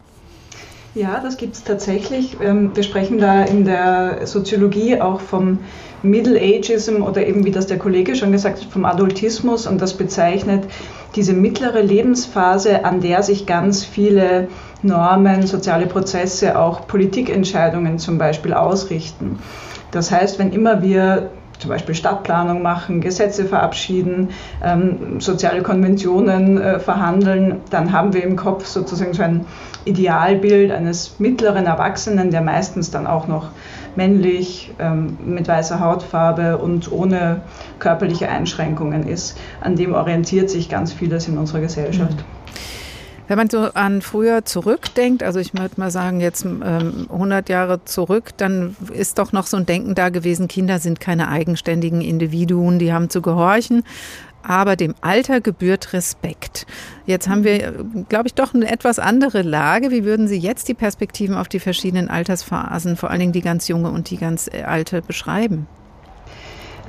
[0.94, 2.36] Ja, das gibt es tatsächlich.
[2.40, 5.58] Ähm, wir sprechen da in der Soziologie auch vom
[6.02, 9.96] Middle Ageism oder eben, wie das der Kollege schon gesagt hat, vom Adultismus und das
[9.96, 10.64] bezeichnet
[11.16, 14.48] diese mittlere Lebensphase, an der sich ganz viele
[14.82, 19.38] Normen, soziale Prozesse, auch Politikentscheidungen zum Beispiel ausrichten.
[19.90, 24.30] Das heißt, wenn immer wir zum Beispiel Stadtplanung machen, Gesetze verabschieden,
[24.64, 29.44] ähm, soziale Konventionen äh, verhandeln, dann haben wir im Kopf sozusagen so ein
[29.84, 33.48] Idealbild eines mittleren Erwachsenen, der meistens dann auch noch
[33.96, 37.40] männlich, ähm, mit weißer Hautfarbe und ohne
[37.80, 39.36] körperliche Einschränkungen ist.
[39.60, 42.18] An dem orientiert sich ganz vieles in unserer Gesellschaft.
[42.18, 42.38] Mhm.
[43.28, 47.84] Wenn man so an früher zurückdenkt, also ich würde mal sagen jetzt ähm, 100 Jahre
[47.84, 52.78] zurück, dann ist doch noch so ein Denken da gewesen, Kinder sind keine eigenständigen Individuen,
[52.78, 53.84] die haben zu gehorchen.
[54.42, 56.64] Aber dem Alter gebührt Respekt.
[57.04, 59.90] Jetzt haben wir, glaube ich, doch eine etwas andere Lage.
[59.90, 63.68] Wie würden Sie jetzt die Perspektiven auf die verschiedenen Altersphasen, vor allen Dingen die ganz
[63.68, 65.66] junge und die ganz alte, beschreiben?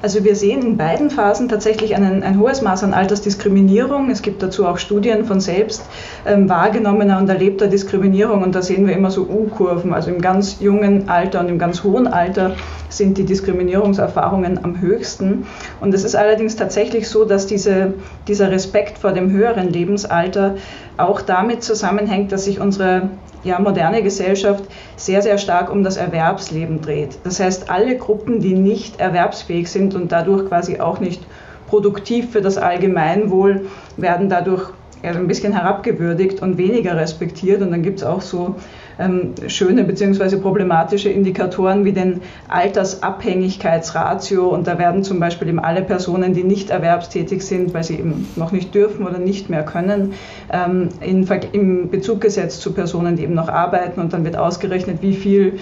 [0.02, 4.10] Also wir sehen in beiden Phasen tatsächlich einen, ein hohes Maß an Altersdiskriminierung.
[4.10, 5.84] Es gibt dazu auch Studien von selbst
[6.26, 9.94] ähm, wahrgenommener und erlebter Diskriminierung und da sehen wir immer so U-Kurven.
[9.94, 12.56] Also im ganz jungen Alter und im ganz hohen Alter
[12.88, 15.46] sind die Diskriminierungserfahrungen am höchsten.
[15.82, 17.94] Und es ist allerdings tatsächlich so, dass diese,
[18.28, 20.56] dieser Respekt vor dem höheren Lebensalter
[20.96, 23.10] auch damit zusammenhängt, dass sich unsere
[23.43, 27.19] ja, moderne Gesellschaft sehr, sehr stark um das Erwerbsleben dreht.
[27.23, 31.21] Das heißt, alle Gruppen, die nicht erwerbsfähig sind und dadurch quasi auch nicht
[31.67, 34.71] produktiv für das Allgemeinwohl, werden dadurch
[35.04, 37.62] ein bisschen herabgewürdigt und weniger respektiert.
[37.62, 38.56] Und dann gibt es auch so
[39.00, 40.38] ähm, schöne bzw.
[40.38, 44.50] problematische Indikatoren wie den Altersabhängigkeitsratio.
[44.50, 48.28] Und da werden zum Beispiel eben alle Personen, die nicht erwerbstätig sind, weil sie eben
[48.36, 50.14] noch nicht dürfen oder nicht mehr können,
[50.52, 54.02] ähm, in, im Bezug gesetzt zu Personen, die eben noch arbeiten.
[54.02, 55.60] Und dann wird ausgerechnet, wie viel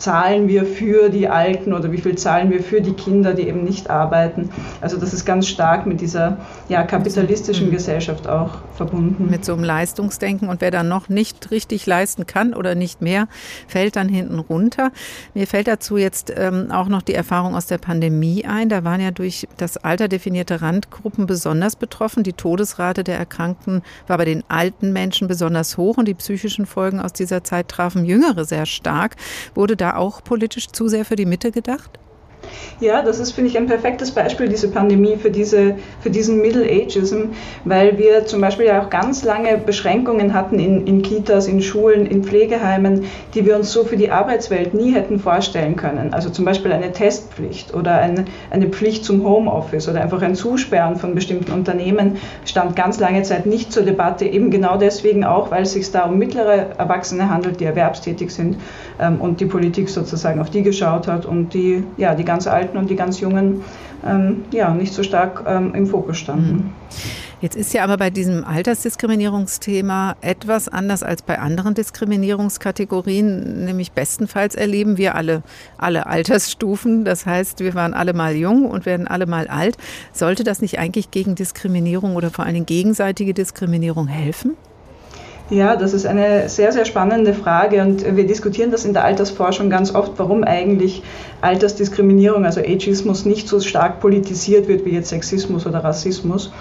[0.00, 3.62] zahlen wir für die Alten oder wie viel zahlen wir für die Kinder, die eben
[3.62, 4.50] nicht arbeiten.
[4.80, 7.72] Also das ist ganz stark mit dieser ja, kapitalistischen mhm.
[7.72, 9.28] Gesellschaft auch verbunden.
[9.30, 13.28] Mit so einem Leistungsdenken und wer dann noch nicht richtig leisten kann oder nicht mehr,
[13.68, 14.90] fällt dann hinten runter.
[15.34, 18.70] Mir fällt dazu jetzt ähm, auch noch die Erfahrung aus der Pandemie ein.
[18.70, 22.22] Da waren ja durch das Alter definierte Randgruppen besonders betroffen.
[22.22, 27.00] Die Todesrate der Erkrankten war bei den alten Menschen besonders hoch und die psychischen Folgen
[27.00, 29.16] aus dieser Zeit trafen Jüngere sehr stark.
[29.54, 31.98] Wurde da auch politisch zu sehr für die Mitte gedacht?
[32.80, 36.64] Ja, das ist, finde ich, ein perfektes Beispiel, diese Pandemie, für, diese, für diesen Middle
[36.64, 37.32] Ageism,
[37.64, 42.06] weil wir zum Beispiel ja auch ganz lange Beschränkungen hatten in, in Kitas, in Schulen,
[42.06, 46.14] in Pflegeheimen, die wir uns so für die Arbeitswelt nie hätten vorstellen können.
[46.14, 50.96] Also zum Beispiel eine Testpflicht oder eine, eine Pflicht zum Homeoffice oder einfach ein Zusperren
[50.96, 55.64] von bestimmten Unternehmen stand ganz lange Zeit nicht zur Debatte, eben genau deswegen auch, weil
[55.64, 58.56] es sich da um mittlere Erwachsene handelt, die erwerbstätig sind
[58.98, 62.78] ähm, und die Politik sozusagen auf die geschaut hat und die, ja, die ganz Alten
[62.78, 63.64] und die ganz Jungen
[64.06, 66.52] ähm, ja, nicht so stark ähm, im Fokus standen.
[66.52, 66.72] Mhm.
[67.40, 74.54] Jetzt ist ja aber bei diesem Altersdiskriminierungsthema etwas anders als bei anderen Diskriminierungskategorien, nämlich bestenfalls
[74.54, 75.42] erleben wir alle,
[75.78, 77.06] alle Altersstufen.
[77.06, 79.78] Das heißt, wir waren alle mal jung und werden alle mal alt.
[80.12, 84.54] Sollte das nicht eigentlich gegen Diskriminierung oder vor Dingen gegenseitige Diskriminierung helfen?
[85.50, 89.68] Ja, das ist eine sehr, sehr spannende Frage und wir diskutieren das in der Altersforschung
[89.68, 91.02] ganz oft, warum eigentlich
[91.40, 96.52] Altersdiskriminierung, also Ageismus, nicht so stark politisiert wird wie jetzt Sexismus oder Rassismus.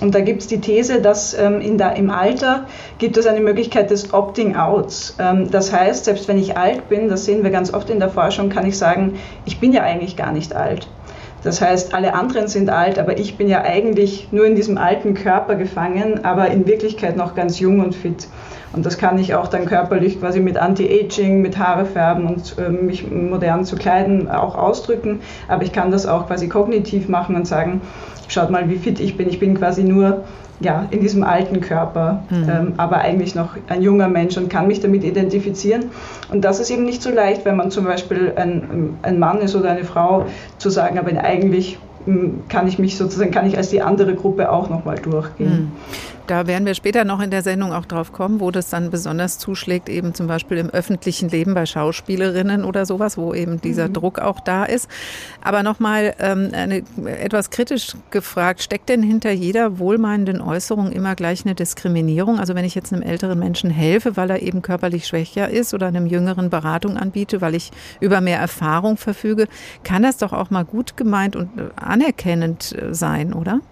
[0.00, 3.90] Und da gibt es die These, dass ähm, der, im Alter gibt es eine Möglichkeit
[3.90, 5.16] des Opting-outs.
[5.18, 8.08] Ähm, das heißt, selbst wenn ich alt bin, das sehen wir ganz oft in der
[8.08, 10.88] Forschung, kann ich sagen, ich bin ja eigentlich gar nicht alt.
[11.44, 15.14] Das heißt, alle anderen sind alt, aber ich bin ja eigentlich nur in diesem alten
[15.14, 18.26] Körper gefangen, aber in Wirklichkeit noch ganz jung und fit.
[18.72, 22.68] Und das kann ich auch dann körperlich quasi mit Anti-Aging, mit Haare färben und äh,
[22.68, 25.20] mich modern zu kleiden auch ausdrücken.
[25.46, 27.80] Aber ich kann das auch quasi kognitiv machen und sagen,
[28.28, 29.28] schaut mal, wie fit ich bin.
[29.28, 30.24] Ich bin quasi nur
[30.60, 32.48] ja, in diesem alten Körper, mhm.
[32.48, 35.86] ähm, aber eigentlich noch ein junger Mensch und kann mich damit identifizieren.
[36.32, 39.54] Und das ist eben nicht so leicht, wenn man zum Beispiel ein, ein Mann ist
[39.54, 40.26] oder eine Frau,
[40.58, 44.50] zu sagen, aber eigentlich hm, kann ich mich sozusagen, kann ich als die andere Gruppe
[44.50, 45.50] auch nochmal durchgehen.
[45.50, 45.72] Mhm.
[46.28, 49.38] Da werden wir später noch in der Sendung auch drauf kommen, wo das dann besonders
[49.38, 53.94] zuschlägt, eben zum Beispiel im öffentlichen Leben bei Schauspielerinnen oder sowas, wo eben dieser mhm.
[53.94, 54.90] Druck auch da ist.
[55.42, 56.52] Aber nochmal ähm,
[57.06, 62.38] etwas kritisch gefragt, steckt denn hinter jeder wohlmeinenden Äußerung immer gleich eine Diskriminierung?
[62.38, 65.86] Also wenn ich jetzt einem älteren Menschen helfe, weil er eben körperlich schwächer ist oder
[65.86, 69.48] einem jüngeren Beratung anbiete, weil ich über mehr Erfahrung verfüge,
[69.82, 73.62] kann das doch auch mal gut gemeint und anerkennend äh, sein, oder?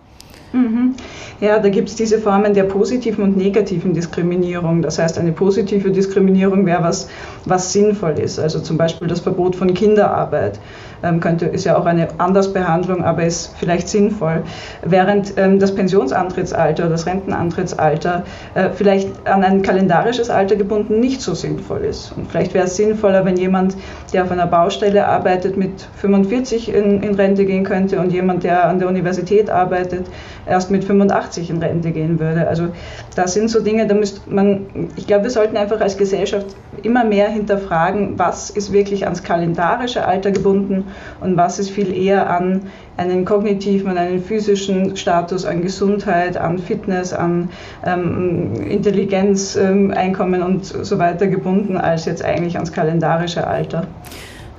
[0.56, 0.94] Mhm.
[1.40, 4.80] Ja, da gibt es diese Formen der positiven und negativen Diskriminierung.
[4.80, 7.08] Das heißt, eine positive Diskriminierung wäre was,
[7.44, 8.38] was sinnvoll ist.
[8.38, 10.58] Also zum Beispiel das Verbot von Kinderarbeit
[11.06, 14.42] ähm, könnte, ist ja auch eine Andersbehandlung, aber ist vielleicht sinnvoll.
[14.82, 21.34] Während ähm, das Pensionsantrittsalter, das Rentenantrittsalter äh, vielleicht an ein kalendarisches Alter gebunden nicht so
[21.34, 22.12] sinnvoll ist.
[22.16, 23.76] Und vielleicht wäre es sinnvoller, wenn jemand,
[24.12, 28.68] der auf einer Baustelle arbeitet, mit 45 in, in Rente gehen könnte und jemand, der
[28.68, 30.06] an der Universität arbeitet,
[30.46, 32.46] erst mit 85 in Rente gehen würde.
[32.48, 32.68] Also
[33.14, 34.66] das sind so Dinge, da müsste man,
[34.96, 36.46] ich glaube, wir sollten einfach als Gesellschaft
[36.82, 40.84] immer mehr hinterfragen, was ist wirklich ans kalendarische Alter gebunden
[41.20, 42.62] und was ist viel eher an
[42.96, 47.50] einen kognitiven und einen physischen Status, an Gesundheit, an Fitness, an
[47.84, 53.86] ähm, Intelligenz, ähm, Einkommen und so weiter gebunden, als jetzt eigentlich ans kalendarische Alter.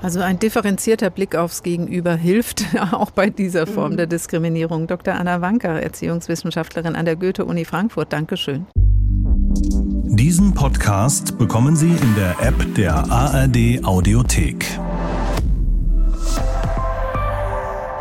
[0.01, 3.97] Also ein differenzierter Blick aufs Gegenüber hilft auch bei dieser Form mhm.
[3.97, 4.87] der Diskriminierung.
[4.87, 5.15] Dr.
[5.15, 8.13] Anna Wanker, Erziehungswissenschaftlerin an der Goethe-Uni Frankfurt.
[8.13, 8.67] Dankeschön.
[10.17, 14.65] Diesen Podcast bekommen Sie in der App der ARD Audiothek.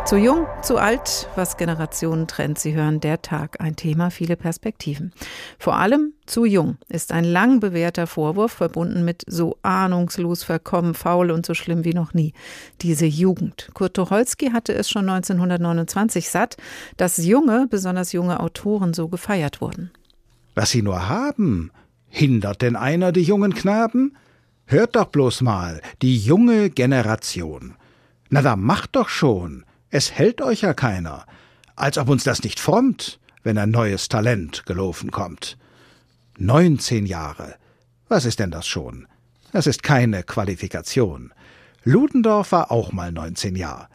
[0.07, 2.57] Zu jung, zu alt, was Generationen trennt.
[2.59, 5.11] Sie hören der Tag, ein Thema, viele Perspektiven.
[5.59, 11.29] Vor allem zu jung ist ein lang bewährter Vorwurf verbunden mit so ahnungslos, verkommen, faul
[11.29, 12.31] und so schlimm wie noch nie.
[12.79, 13.69] Diese Jugend.
[13.73, 16.55] Kurt Tucholsky hatte es schon 1929 satt,
[16.95, 19.91] dass junge, besonders junge Autoren so gefeiert wurden.
[20.55, 21.69] Was sie nur haben,
[22.07, 24.15] hindert denn einer die jungen Knaben?
[24.67, 27.75] Hört doch bloß mal, die junge Generation.
[28.29, 29.65] Na, da macht doch schon.
[29.89, 31.25] Es hält euch ja keiner,
[31.75, 35.57] als ob uns das nicht frommt, wenn ein neues Talent gelaufen kommt.
[36.37, 37.55] Neunzehn Jahre.
[38.09, 39.07] Was ist denn das schon?
[39.53, 41.33] Das ist keine Qualifikation.
[41.83, 43.87] Ludendorff war auch mal neunzehn Jahre.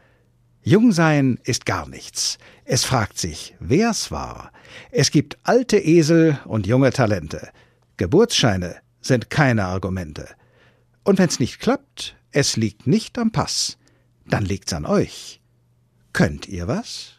[0.63, 2.39] Jung sein ist gar nichts.
[2.65, 4.53] Es fragt sich, wer's war.
[4.91, 7.51] Es gibt alte Esel und junge Talente.
[7.97, 10.29] Geburtsscheine sind keine Argumente.
[11.05, 13.77] Und wenn's nicht klappt, es liegt nicht am Pass,
[14.25, 15.42] dann liegt's an euch.
[16.13, 17.15] Könnt ihr was?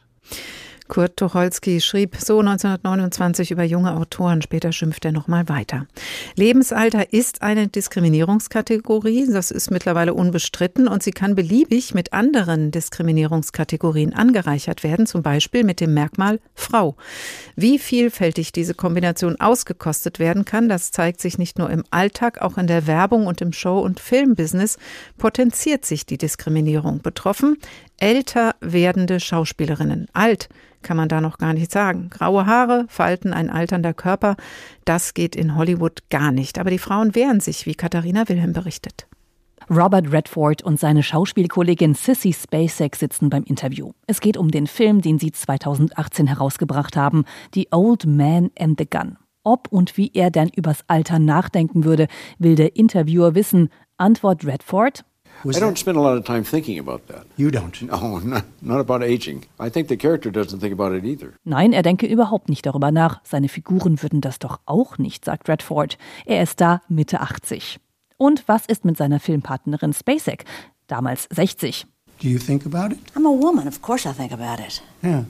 [0.87, 5.87] Kurt Tucholsky schrieb so 1929 über junge Autoren, später schimpft er nochmal weiter.
[6.35, 14.13] Lebensalter ist eine Diskriminierungskategorie, das ist mittlerweile unbestritten und sie kann beliebig mit anderen Diskriminierungskategorien
[14.13, 16.95] angereichert werden, zum Beispiel mit dem Merkmal Frau.
[17.55, 22.57] Wie vielfältig diese Kombination ausgekostet werden kann, das zeigt sich nicht nur im Alltag, auch
[22.57, 24.77] in der Werbung und im Show- und Filmbusiness
[25.17, 27.01] potenziert sich die Diskriminierung.
[27.01, 27.57] Betroffen
[27.97, 30.07] älter werdende Schauspielerinnen.
[30.13, 30.49] Alt
[30.81, 32.09] kann man da noch gar nicht sagen.
[32.09, 34.35] Graue Haare, Falten, ein alternder Körper,
[34.85, 36.59] das geht in Hollywood gar nicht.
[36.59, 39.07] Aber die Frauen wehren sich, wie Katharina Wilhelm berichtet.
[39.69, 43.91] Robert Redford und seine Schauspielkollegin Sissy Spacek sitzen beim Interview.
[44.07, 48.89] Es geht um den Film, den sie 2018 herausgebracht haben, The Old Man and the
[48.89, 49.17] Gun.
[49.43, 52.07] Ob und wie er denn übers Alter nachdenken würde,
[52.39, 53.69] will der Interviewer wissen.
[53.97, 55.05] Antwort Redford,
[55.43, 57.25] Was I don't spend a lot of time thinking about that.
[57.37, 57.81] You don't?
[57.81, 59.45] No, not, not about aging.
[59.59, 61.33] I think the character doesn't think about it either.
[61.43, 63.19] Nein, er denke überhaupt nicht darüber nach.
[63.23, 65.97] Seine Figuren würden das doch auch nicht, sagt Redford.
[66.25, 67.79] Er ist da Mitte 80.
[68.17, 70.45] Und was ist mit seiner Filmpartnerin Spacek?
[70.87, 71.85] Damals 60.
[72.21, 72.99] Do you think about it?
[73.15, 74.81] I'm a woman, of course I think about it.
[75.03, 75.25] Yeah.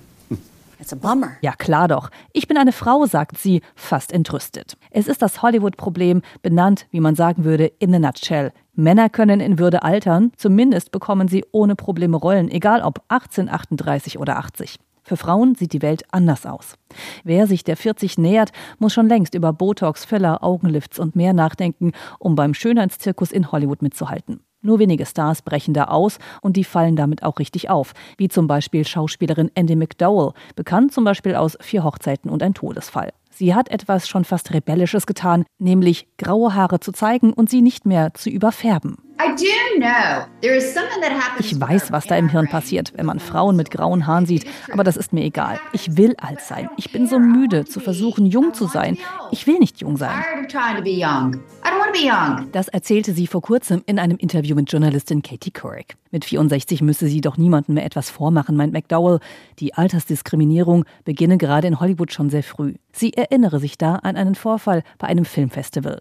[1.42, 2.10] Ja, klar doch.
[2.32, 4.78] Ich bin eine Frau, sagt sie, fast entrüstet.
[4.92, 8.52] Es ist das Hollywood-Problem, benannt, wie man sagen würde, in a nutshell.
[8.76, 14.20] Männer können in Würde altern, zumindest bekommen sie ohne Probleme Rollen, egal ob 18, 38
[14.20, 14.80] oder 80.
[15.04, 16.76] Für Frauen sieht die Welt anders aus.
[17.24, 21.92] Wer sich der 40 nähert, muss schon längst über Botox, Filler, Augenlifts und mehr nachdenken,
[22.20, 24.40] um beim Schönheitszirkus in Hollywood mitzuhalten.
[24.66, 28.48] Nur wenige Stars brechen da aus und die fallen damit auch richtig auf, wie zum
[28.48, 33.12] Beispiel Schauspielerin Andy McDowell, bekannt zum Beispiel aus Vier Hochzeiten und ein Todesfall.
[33.30, 37.86] Sie hat etwas schon fast Rebellisches getan, nämlich graue Haare zu zeigen und sie nicht
[37.86, 38.98] mehr zu überfärben.
[41.40, 44.84] Ich weiß, was da im Hirn passiert, wenn man Frauen mit grauen Haaren sieht, aber
[44.84, 45.60] das ist mir egal.
[45.72, 46.70] Ich will alt sein.
[46.78, 48.98] Ich bin so müde zu versuchen, jung zu sein.
[49.32, 50.24] Ich will nicht jung sein.
[52.52, 55.96] Das erzählte sie vor kurzem in einem Interview mit Journalistin Katie Couric.
[56.10, 59.20] Mit 64 müsse sie doch niemandem mehr etwas vormachen, meint McDowell.
[59.60, 62.76] Die Altersdiskriminierung beginne gerade in Hollywood schon sehr früh.
[62.92, 66.00] Sie erinnere sich da an einen Vorfall bei einem Filmfestival.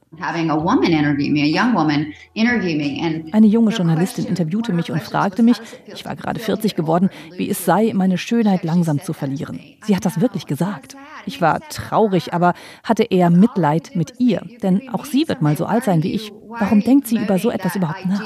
[3.32, 7.64] Eine junge Journalistin interviewte mich und fragte mich, ich war gerade 40 geworden, wie es
[7.64, 9.58] sei, meine Schönheit langsam zu verlieren.
[9.84, 10.96] Sie hat das wirklich gesagt.
[11.24, 12.52] Ich war traurig, aber
[12.84, 16.32] hatte eher Mitleid mit ihr, denn auch sie wird mal so alt sein wie ich.
[16.48, 18.22] Warum denkt sie über so etwas überhaupt nach?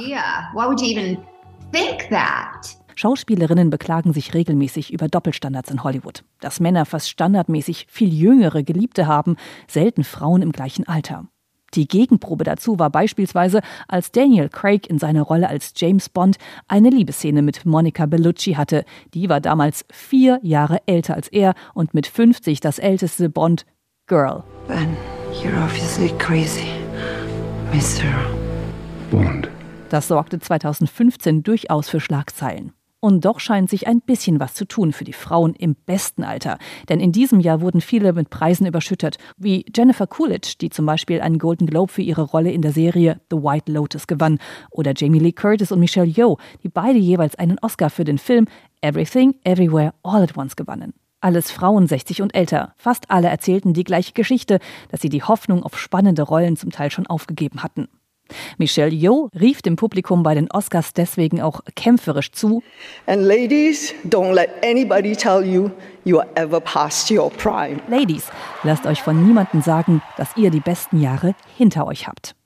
[2.95, 6.25] Schauspielerinnen beklagen sich regelmäßig über Doppelstandards in Hollywood.
[6.41, 9.37] Dass Männer fast standardmäßig viel jüngere Geliebte haben,
[9.69, 11.27] selten Frauen im gleichen Alter.
[11.75, 16.39] Die Gegenprobe dazu war beispielsweise, als Daniel Craig in seiner Rolle als James Bond
[16.69, 18.85] eine Liebesszene mit Monica Bellucci hatte.
[19.13, 23.67] Die war damals vier Jahre älter als er und mit 50 das älteste Bond
[24.07, 24.43] Girl.
[24.69, 24.97] Ben,
[25.43, 26.69] you're obviously crazy,
[27.73, 28.05] Mr.
[29.11, 29.51] Bond.
[29.91, 32.73] Das sorgte 2015 durchaus für Schlagzeilen.
[33.01, 36.59] Und doch scheint sich ein bisschen was zu tun für die Frauen im besten Alter.
[36.89, 41.21] Denn in diesem Jahr wurden viele mit Preisen überschüttet, wie Jennifer Coolidge, die zum Beispiel
[41.21, 44.39] einen Golden Globe für ihre Rolle in der Serie The White Lotus gewann,
[44.71, 48.47] oder Jamie Lee Curtis und Michelle Yeoh, die beide jeweils einen Oscar für den Film
[48.81, 50.95] Everything, Everywhere, All at Once gewannen.
[51.27, 52.73] Alles Frauen 60 und älter.
[52.77, 54.61] Fast alle erzählten die gleiche Geschichte,
[54.93, 57.89] dass sie die Hoffnung auf spannende Rollen zum Teil schon aufgegeben hatten.
[58.59, 62.63] Michelle Yeoh rief dem Publikum bei den Oscars deswegen auch kämpferisch zu.
[63.09, 65.69] Ladies, don't let anybody tell you
[66.05, 67.81] you are ever past your prime.
[67.89, 68.31] Ladies,
[68.63, 72.37] lasst euch von niemandem sagen, dass ihr die besten Jahre hinter euch habt.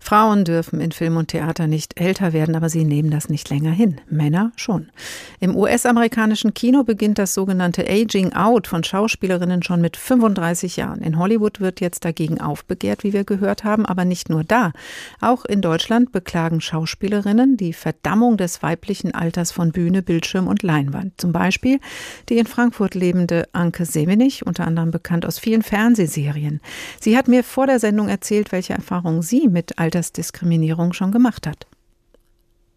[0.00, 3.70] Frauen dürfen in Film und Theater nicht älter werden, aber sie nehmen das nicht länger
[3.70, 4.00] hin.
[4.08, 4.90] Männer schon.
[5.38, 11.02] Im US-amerikanischen Kino beginnt das sogenannte Aging Out von Schauspielerinnen schon mit 35 Jahren.
[11.02, 14.72] In Hollywood wird jetzt dagegen aufbegehrt, wie wir gehört haben, aber nicht nur da.
[15.20, 21.20] Auch in Deutschland beklagen Schauspielerinnen die Verdammung des weiblichen Alters von Bühne, Bildschirm und Leinwand.
[21.20, 21.78] Zum Beispiel
[22.28, 26.60] die in Frankfurt lebende Anke Semenich, unter anderem bekannt aus vielen Fernsehserien.
[27.00, 31.66] Sie hat mir vor der Sendung erzählt, welche Erfahrungen sie mit Altersdiskriminierung schon gemacht hat.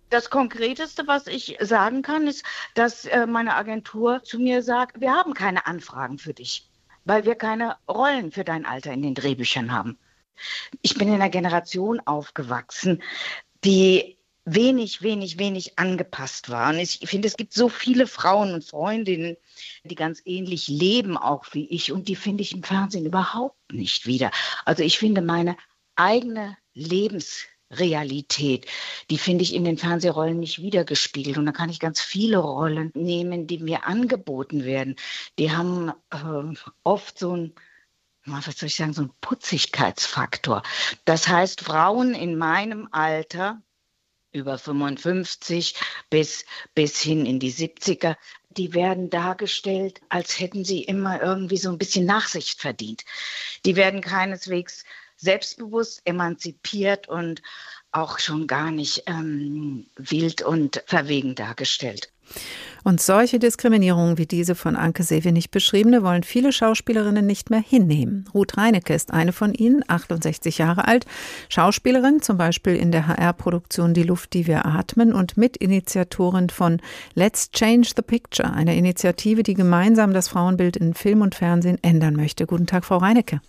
[0.09, 5.11] Das Konkreteste, was ich sagen kann, ist, dass äh, meine Agentur zu mir sagt, wir
[5.11, 6.69] haben keine Anfragen für dich,
[7.05, 9.97] weil wir keine Rollen für dein Alter in den Drehbüchern haben.
[10.81, 13.01] Ich bin in einer Generation aufgewachsen,
[13.63, 16.69] die wenig, wenig, wenig angepasst war.
[16.69, 19.37] Und ich finde, es gibt so viele Frauen und Freundinnen,
[19.83, 21.91] die ganz ähnlich leben, auch wie ich.
[21.91, 24.31] Und die finde ich im Fernsehen überhaupt nicht wieder.
[24.65, 25.55] Also ich finde meine
[25.95, 26.57] eigene
[27.71, 28.67] Realität.
[29.09, 31.37] Die finde ich in den Fernsehrollen nicht wiedergespiegelt.
[31.37, 34.95] Und da kann ich ganz viele Rollen nehmen, die mir angeboten werden.
[35.39, 37.53] Die haben äh, oft so ein
[38.25, 40.63] was soll ich sagen, so ein Putzigkeitsfaktor.
[41.03, 43.61] Das heißt, Frauen in meinem Alter,
[44.31, 45.75] über 55
[46.09, 48.15] bis, bis hin in die 70er,
[48.49, 53.03] die werden dargestellt, als hätten sie immer irgendwie so ein bisschen Nachsicht verdient.
[53.65, 54.85] Die werden keineswegs
[55.23, 57.41] selbstbewusst, emanzipiert und
[57.91, 62.09] auch schon gar nicht ähm, wild und verwegen dargestellt.
[62.83, 68.25] Und solche Diskriminierungen wie diese von Anke Sevenig beschriebene wollen viele Schauspielerinnen nicht mehr hinnehmen.
[68.33, 71.05] Ruth Reinecke ist eine von ihnen, 68 Jahre alt,
[71.47, 76.81] Schauspielerin, zum Beispiel in der HR-Produktion Die Luft, die wir atmen und Mitinitiatorin von
[77.13, 82.15] Let's Change the Picture, einer Initiative, die gemeinsam das Frauenbild in Film und Fernsehen ändern
[82.15, 82.45] möchte.
[82.45, 83.39] Guten Tag, Frau Reinecke.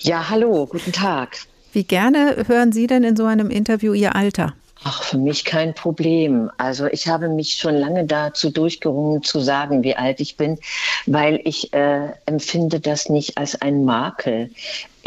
[0.00, 1.38] Ja, hallo, guten Tag.
[1.72, 4.54] Wie gerne hören Sie denn in so einem Interview Ihr Alter?
[4.84, 6.50] Ach, für mich kein Problem.
[6.56, 10.58] Also ich habe mich schon lange dazu durchgerungen zu sagen, wie alt ich bin,
[11.06, 14.50] weil ich äh, empfinde das nicht als ein Makel.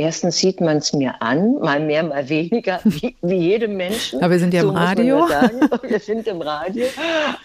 [0.01, 4.19] Erstens sieht man es mir an, mal mehr, mal weniger, wie, wie jedem Menschen.
[4.19, 5.27] Aber wir sind ja so im Radio.
[5.83, 6.85] wir sind im Radio.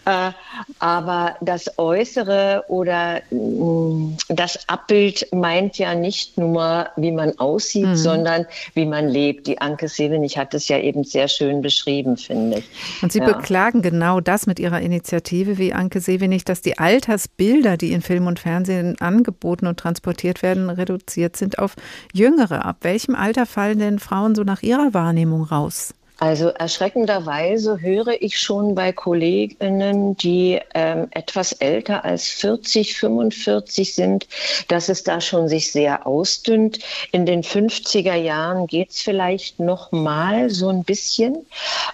[0.07, 0.31] Äh,
[0.79, 7.97] aber das Äußere oder mh, das Abbild meint ja nicht nur, wie man aussieht, mhm.
[7.97, 9.47] sondern wie man lebt.
[9.47, 12.65] Die Anke Sevenig hat es ja eben sehr schön beschrieben, finde ich.
[13.03, 13.27] Und Sie ja.
[13.27, 18.27] beklagen genau das mit Ihrer Initiative, wie Anke Sevenig, dass die Altersbilder, die in Film
[18.27, 21.77] und Fernsehen angeboten und transportiert werden, reduziert sind auf
[22.15, 22.65] jüngere Jüngere.
[22.65, 25.95] Ab welchem Alter fallen denn Frauen so nach ihrer Wahrnehmung raus?
[26.19, 34.27] Also erschreckenderweise höre ich schon bei Kolleginnen, die ähm, etwas älter als 40, 45 sind,
[34.69, 36.79] dass es da schon sich sehr ausdünnt.
[37.13, 41.45] In den 50er Jahren geht es vielleicht noch mal so ein bisschen.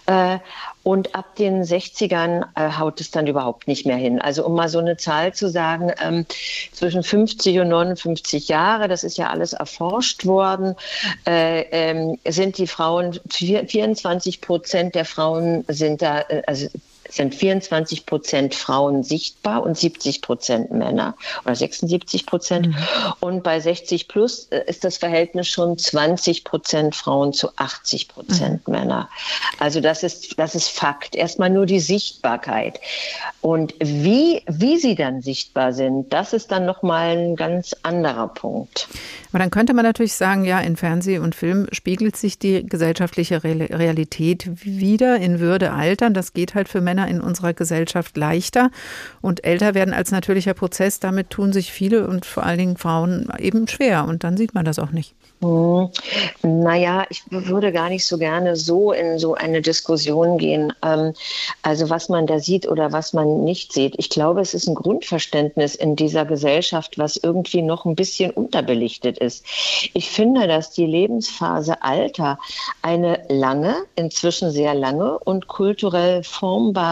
[0.07, 0.38] Äh,
[0.83, 4.20] und ab den 60ern äh, haut es dann überhaupt nicht mehr hin.
[4.20, 6.26] Also um mal so eine Zahl zu sagen, ähm,
[6.72, 10.74] zwischen 50 und 59 Jahre, das ist ja alles erforscht worden,
[11.26, 16.68] äh, ähm, sind die Frauen, 24 Prozent der Frauen sind da, äh, also
[17.12, 22.68] sind 24 Prozent Frauen sichtbar und 70 Prozent Männer oder 76 Prozent.
[22.68, 22.76] Mhm.
[23.20, 28.66] Und bei 60 plus äh, ist das Verhältnis schon 20 Prozent Frauen zu 80 Prozent
[28.66, 28.74] mhm.
[28.74, 29.08] Männer.
[29.58, 31.14] Also das ist, das ist Fakt.
[31.14, 32.80] Erstmal nur die Sichtbarkeit.
[33.40, 38.88] Und wie, wie sie dann sichtbar sind, das ist dann nochmal ein ganz anderer Punkt.
[39.30, 43.42] Aber dann könnte man natürlich sagen, ja, in Fernseh und Film spiegelt sich die gesellschaftliche
[43.42, 46.14] Realität wieder in Würde altern.
[46.14, 48.70] Das geht halt für Männer Männer in unserer Gesellschaft leichter
[49.20, 51.00] und älter werden als natürlicher Prozess.
[51.00, 54.64] Damit tun sich viele und vor allen Dingen Frauen eben schwer und dann sieht man
[54.64, 55.14] das auch nicht.
[55.42, 55.90] Hm.
[56.42, 60.72] Naja, ich würde gar nicht so gerne so in so eine Diskussion gehen.
[60.84, 61.14] Ähm,
[61.62, 63.94] also was man da sieht oder was man nicht sieht.
[63.98, 69.18] Ich glaube, es ist ein Grundverständnis in dieser Gesellschaft, was irgendwie noch ein bisschen unterbelichtet
[69.18, 69.44] ist.
[69.94, 72.38] Ich finde, dass die Lebensphase Alter
[72.82, 76.22] eine lange, inzwischen sehr lange und kulturell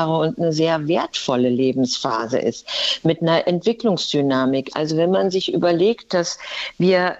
[0.01, 2.67] formbare und eine sehr wertvolle Lebensphase ist
[3.03, 4.71] mit einer Entwicklungsdynamik.
[4.75, 6.39] Also wenn man sich überlegt, dass
[6.79, 7.17] wir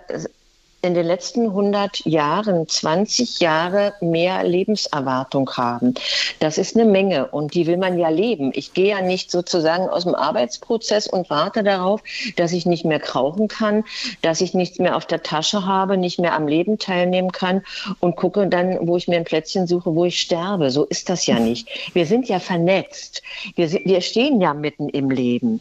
[0.83, 5.95] in den letzten 100 Jahren 20 Jahre mehr Lebenserwartung haben.
[6.39, 8.51] Das ist eine Menge und die will man ja leben.
[8.55, 12.03] Ich gehe ja nicht sozusagen aus dem Arbeitsprozess und warte darauf,
[12.37, 13.85] dass ich nicht mehr krauchen kann,
[14.23, 17.63] dass ich nichts mehr auf der Tasche habe, nicht mehr am Leben teilnehmen kann
[18.01, 20.71] und gucke dann, wo ich mir ein Plätzchen suche, wo ich sterbe.
[20.71, 21.69] So ist das ja nicht.
[21.93, 23.23] Wir sind ja vernetzt.
[23.55, 25.61] Wir, wir stehen ja mitten im Leben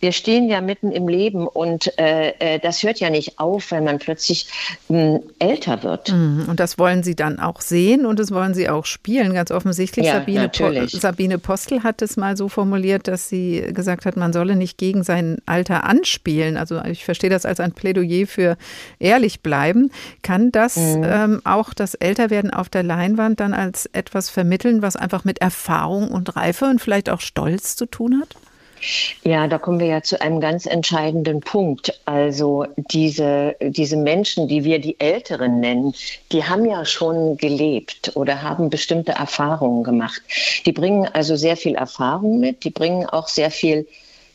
[0.00, 3.84] wir stehen ja mitten im Leben und äh, äh, das hört ja nicht auf, wenn
[3.84, 4.48] man plötzlich
[4.88, 6.12] äh, älter wird.
[6.12, 6.46] Mhm.
[6.48, 10.06] Und das wollen Sie dann auch sehen und das wollen Sie auch spielen, ganz offensichtlich.
[10.06, 14.32] Ja, Sabine, po Sabine Postel hat es mal so formuliert, dass sie gesagt hat, man
[14.32, 16.56] solle nicht gegen sein Alter anspielen.
[16.56, 18.56] Also ich verstehe das als ein Plädoyer für
[18.98, 19.90] ehrlich bleiben.
[20.22, 21.04] Kann das mhm.
[21.04, 26.08] ähm, auch das Älterwerden auf der Leinwand dann als etwas vermitteln, was einfach mit Erfahrung
[26.10, 28.36] und Reife und vielleicht auch Stolz zu tun hat?
[29.22, 32.00] Ja, da kommen wir ja zu einem ganz entscheidenden Punkt.
[32.04, 35.94] Also diese, diese Menschen, die wir die Älteren nennen,
[36.32, 40.22] die haben ja schon gelebt oder haben bestimmte Erfahrungen gemacht.
[40.66, 43.86] Die bringen also sehr viel Erfahrung mit, die bringen auch sehr viel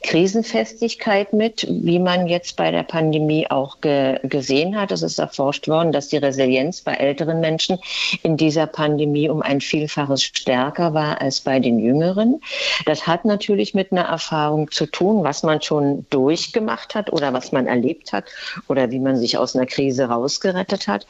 [0.05, 4.91] Krisenfestigkeit mit, wie man jetzt bei der Pandemie auch ge gesehen hat.
[4.91, 7.79] Es ist erforscht worden, dass die Resilienz bei älteren Menschen
[8.21, 12.39] in dieser Pandemie um ein Vielfaches stärker war als bei den Jüngeren.
[12.85, 17.51] Das hat natürlich mit einer Erfahrung zu tun, was man schon durchgemacht hat oder was
[17.51, 18.25] man erlebt hat
[18.67, 21.07] oder wie man sich aus einer Krise rausgerettet hat.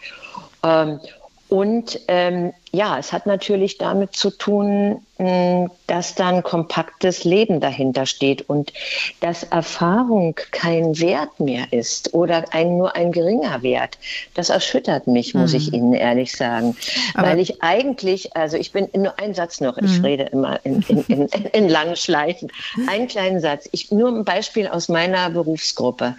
[0.63, 1.01] Ähm,
[1.49, 8.05] und ähm, ja, es hat natürlich damit zu tun, dass da ein kompaktes Leben dahinter
[8.05, 8.73] steht und
[9.21, 13.97] dass Erfahrung kein Wert mehr ist oder ein, nur ein geringer Wert.
[14.34, 15.57] Das erschüttert mich, muss mhm.
[15.57, 16.76] ich Ihnen ehrlich sagen.
[17.13, 20.05] Aber Weil ich eigentlich, also ich bin, nur ein Satz noch, ich mhm.
[20.05, 22.51] rede immer in, in, in, in, langen Schleifen.
[22.89, 23.69] Einen kleinen Satz.
[23.71, 26.15] Ich, nur ein Beispiel aus meiner Berufsgruppe.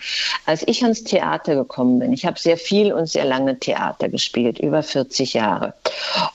[0.47, 4.59] Als ich ans Theater gekommen bin, ich habe sehr viel und sehr lange Theater gespielt,
[4.59, 5.75] über 40 Jahre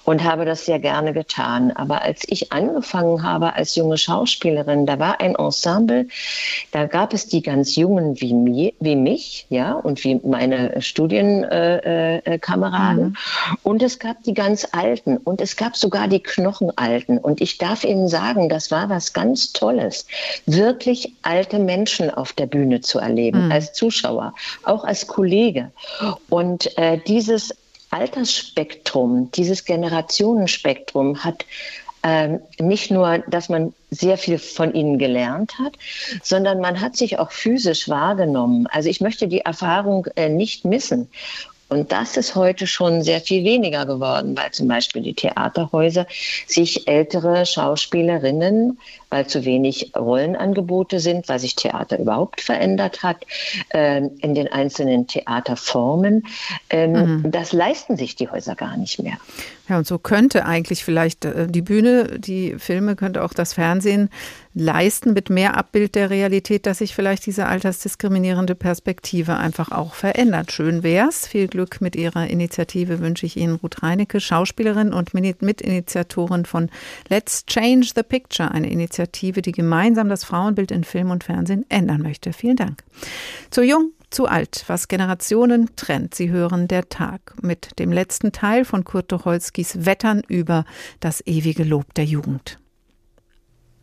[0.03, 1.71] und habe das sehr gerne getan.
[1.71, 6.07] Aber als ich angefangen habe als junge Schauspielerin, da war ein Ensemble,
[6.71, 11.49] da gab es die ganz Jungen wie, mir, wie mich, ja, und wie meine Studienkameraden.
[11.51, 13.15] Äh, äh, mhm.
[13.63, 17.17] Und es gab die ganz Alten und es gab sogar die Knochenalten.
[17.17, 20.05] Und ich darf Ihnen sagen, das war was ganz Tolles,
[20.45, 23.51] wirklich alte Menschen auf der Bühne zu erleben, mhm.
[23.51, 24.33] als Zuschauer,
[24.63, 25.71] auch als Kollege.
[26.29, 27.53] Und äh, dieses
[27.91, 31.45] Altersspektrum, dieses Generationenspektrum hat
[32.03, 35.73] ähm, nicht nur, dass man sehr viel von ihnen gelernt hat,
[36.23, 38.65] sondern man hat sich auch physisch wahrgenommen.
[38.67, 41.09] Also ich möchte die Erfahrung äh, nicht missen.
[41.69, 46.05] Und das ist heute schon sehr viel weniger geworden, weil zum Beispiel die Theaterhäuser
[46.45, 48.77] sich ältere Schauspielerinnen,
[49.11, 53.17] weil zu wenig Rollenangebote sind, weil sich Theater überhaupt verändert hat
[53.69, 56.23] äh, in den einzelnen Theaterformen,
[56.69, 57.31] ähm, mhm.
[57.31, 59.17] das leisten sich die Häuser gar nicht mehr.
[59.69, 64.09] Ja, und so könnte eigentlich vielleicht äh, die Bühne, die Filme, könnte auch das Fernsehen
[64.53, 70.51] leisten mit mehr Abbild der Realität, dass sich vielleicht diese altersdiskriminierende Perspektive einfach auch verändert.
[70.51, 71.25] Schön wär's.
[71.25, 76.69] Viel Glück mit Ihrer Initiative wünsche ich Ihnen, Ruth Reinecke, Schauspielerin und Mitinitiatorin von
[77.07, 79.00] Let's Change the Picture, eine Initiative,
[79.41, 82.33] die gemeinsam das Frauenbild in Film und Fernsehen ändern möchte.
[82.33, 82.83] Vielen Dank.
[83.49, 86.15] Zu jung, zu alt, was Generationen trennt.
[86.15, 90.65] Sie hören der Tag mit dem letzten Teil von Kurt Tucholskys Wettern über
[90.99, 92.59] das ewige Lob der Jugend.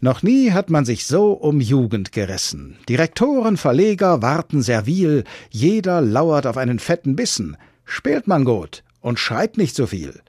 [0.01, 2.77] Noch nie hat man sich so um Jugend gerissen.
[2.89, 7.57] Direktoren, Verleger warten servil, jeder lauert auf einen fetten Bissen.
[7.85, 10.21] Spielt man gut und schreit nicht so viel.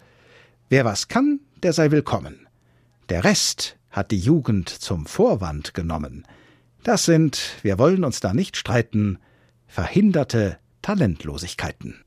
[0.70, 2.48] Wer was kann, der sei willkommen.
[3.10, 6.26] Der Rest hat die Jugend zum Vorwand genommen.
[6.84, 9.20] Das sind, wir wollen uns da nicht streiten,
[9.68, 12.04] verhinderte Talentlosigkeiten.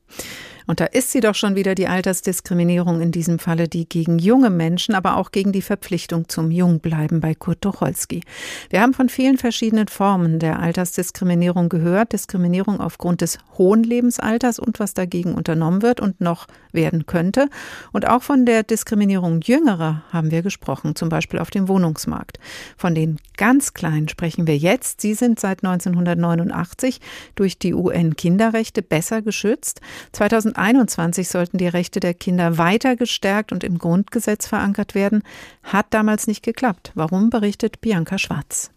[0.67, 4.49] Und da ist sie doch schon wieder die Altersdiskriminierung in diesem Falle, die gegen junge
[4.49, 8.21] Menschen, aber auch gegen die Verpflichtung zum Jungbleiben bei Kurt Tucholsky.
[8.69, 12.13] Wir haben von vielen verschiedenen Formen der Altersdiskriminierung gehört.
[12.13, 17.49] Diskriminierung aufgrund des hohen Lebensalters und was dagegen unternommen wird und noch werden könnte.
[17.91, 22.39] Und auch von der Diskriminierung jüngerer haben wir gesprochen, zum Beispiel auf dem Wohnungsmarkt.
[22.77, 25.01] Von den ganz Kleinen sprechen wir jetzt.
[25.01, 26.99] Sie sind seit 1989
[27.35, 29.81] durch die UN-Kinderrechte besser geschützt.
[30.13, 35.23] 2000 2021 sollten die Rechte der Kinder weiter gestärkt und im Grundgesetz verankert werden.
[35.63, 36.91] Hat damals nicht geklappt.
[36.95, 38.69] Warum berichtet Bianca Schwarz?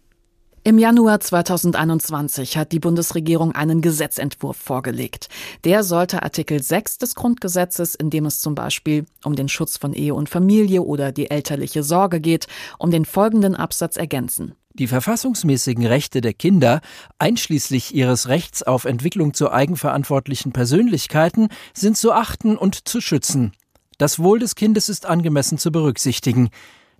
[0.63, 5.29] Im Januar 2021 hat die Bundesregierung einen Gesetzentwurf vorgelegt.
[5.63, 9.93] Der sollte Artikel 6 des Grundgesetzes, in dem es zum Beispiel um den Schutz von
[9.93, 12.47] Ehe und Familie oder die elterliche Sorge geht,
[12.79, 14.55] um den folgenden Absatz ergänzen.
[14.79, 16.81] Die verfassungsmäßigen Rechte der Kinder,
[17.17, 23.53] einschließlich ihres Rechts auf Entwicklung zu eigenverantwortlichen Persönlichkeiten, sind zu achten und zu schützen.
[23.97, 26.49] Das Wohl des Kindes ist angemessen zu berücksichtigen.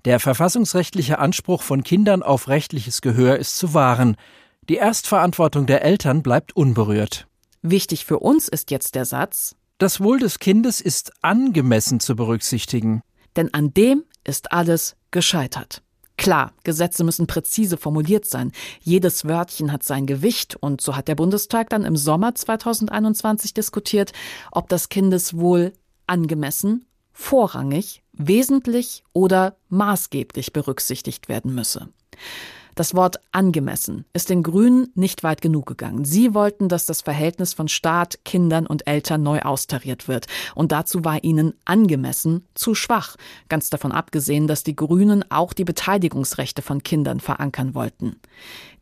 [0.06, 4.16] Der verfassungsrechtliche Anspruch von Kindern auf rechtliches Gehör ist zu wahren.
[4.70, 7.28] Die Erstverantwortung der Eltern bleibt unberührt.
[7.62, 13.02] Wichtig für uns ist jetzt der Satz Das Wohl des Kindes ist angemessen zu berücksichtigen.
[13.36, 15.84] Denn an dem ist alles gescheitert.
[16.18, 18.52] Klar, Gesetze müssen präzise formuliert sein.
[18.82, 24.14] Jedes Wörtchen hat sein Gewicht und so hat der Bundestag dann im Sommer 2021 diskutiert,
[24.52, 25.74] ob das Kindeswohl
[26.08, 26.86] angemessen
[27.18, 31.90] vorrangig, wesentlich oder maßgeblich berücksichtigt werden müsse.
[32.78, 36.06] Das Wort angemessen ist den Grünen nicht weit genug gegangen.
[36.06, 40.28] Sie wollten, dass das Verhältnis von Staat, Kindern und Eltern neu austariert wird.
[40.54, 43.16] Und dazu war ihnen angemessen zu schwach.
[43.50, 48.18] Ganz davon abgesehen, dass die Grünen auch die Beteiligungsrechte von Kindern verankern wollten.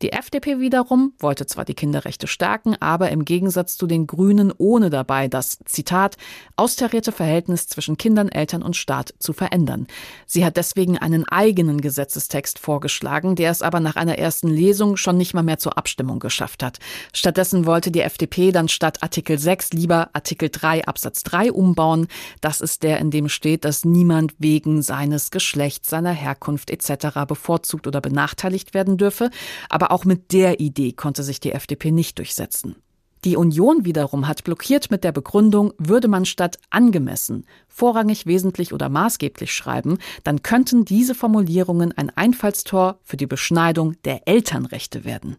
[0.01, 4.89] Die FDP wiederum wollte zwar die Kinderrechte stärken, aber im Gegensatz zu den Grünen ohne
[4.89, 6.17] dabei das, Zitat,
[6.57, 9.87] austarierte Verhältnis zwischen Kindern, Eltern und Staat zu verändern.
[10.25, 15.15] Sie hat deswegen einen eigenen Gesetzestext vorgeschlagen, der es aber nach einer ersten Lesung schon
[15.15, 16.79] nicht mal mehr zur Abstimmung geschafft hat.
[17.13, 22.07] Stattdessen wollte die FDP dann statt Artikel 6 lieber Artikel 3 Absatz 3 umbauen.
[22.41, 27.25] Das ist der, in dem steht, dass niemand wegen seines Geschlechts, seiner Herkunft etc.
[27.25, 29.29] bevorzugt oder benachteiligt werden dürfe.
[29.69, 32.75] Aber auch mit der Idee konnte sich die FDP nicht durchsetzen.
[33.25, 37.45] Die Union wiederum hat blockiert mit der Begründung, würde man statt angemessen
[37.75, 44.27] vorrangig, wesentlich oder maßgeblich schreiben, dann könnten diese Formulierungen ein Einfallstor für die Beschneidung der
[44.27, 45.35] Elternrechte werden.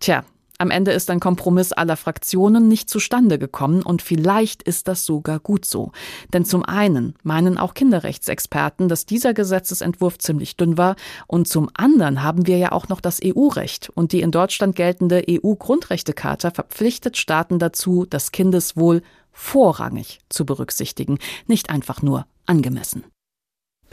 [0.00, 0.24] Tja,
[0.58, 5.40] am Ende ist ein Kompromiss aller Fraktionen nicht zustande gekommen und vielleicht ist das sogar
[5.40, 5.92] gut so.
[6.32, 10.96] Denn zum einen meinen auch Kinderrechtsexperten, dass dieser Gesetzesentwurf ziemlich dünn war
[11.26, 15.24] und zum anderen haben wir ja auch noch das EU-Recht und die in Deutschland geltende
[15.28, 19.02] EU-Grundrechtecharta verpflichtet Staaten dazu, das Kindeswohl
[19.32, 23.04] vorrangig zu berücksichtigen, nicht einfach nur angemessen.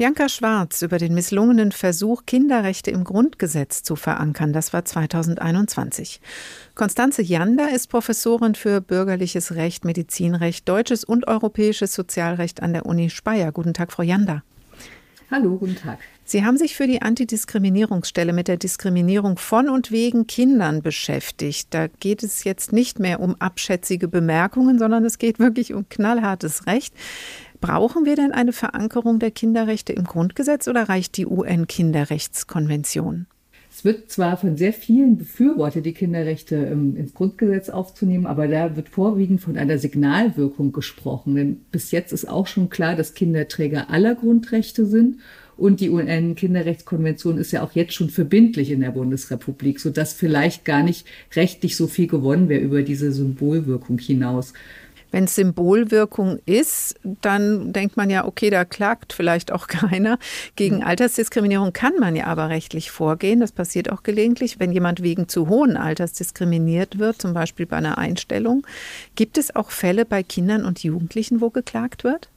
[0.02, 4.52] Bianca Schwarz über den misslungenen Versuch, Kinderrechte im Grundgesetz zu verankern.
[4.52, 6.22] Das war 2021.
[6.74, 13.12] Konstanze Jander ist Professorin für bürgerliches Recht, Medizinrecht, deutsches und europäisches Sozialrecht an der Uni
[13.12, 13.52] Speyer.
[13.52, 14.42] Guten Tag, Frau Jander.
[15.30, 16.00] Hallo, guten Tag.
[16.26, 21.68] Sie haben sich für die Antidiskriminierungsstelle mit der Diskriminierung von und wegen Kindern beschäftigt.
[21.70, 26.66] Da geht es jetzt nicht mehr um abschätzige Bemerkungen, sondern es geht wirklich um knallhartes
[26.66, 26.94] Recht.
[27.62, 33.28] Brauchen wir denn eine Verankerung der Kinderrechte im Grundgesetz oder reicht die UN-Kinderrechtskonvention?
[33.74, 38.76] Es wird zwar von sehr vielen befürwortet, die Kinderrechte ähm, ins Grundgesetz aufzunehmen, aber da
[38.76, 41.36] wird vorwiegend von einer Signalwirkung gesprochen.
[41.36, 45.20] Denn bis jetzt ist auch schon klar, dass Kinder Träger aller Grundrechte sind.
[45.56, 50.82] Und die UN-Kinderrechtskonvention ist ja auch jetzt schon verbindlich in der Bundesrepublik, sodass vielleicht gar
[50.82, 51.06] nicht
[51.36, 54.54] rechtlich so viel gewonnen wäre über diese Symbolwirkung hinaus.
[55.12, 60.18] Wenn es Symbolwirkung ist, dann denkt man ja, okay, da klagt vielleicht auch keiner.
[60.56, 60.84] Gegen mhm.
[60.84, 63.40] Altersdiskriminierung kann man ja aber rechtlich vorgehen.
[63.40, 67.78] Das passiert auch gelegentlich, wenn jemand wegen zu hohen Alters diskriminiert wird, zum Beispiel bei
[67.78, 68.66] einer Einstellung.
[69.16, 72.31] Gibt es auch Fälle bei Kindern und Jugendlichen, wo geklagt wird?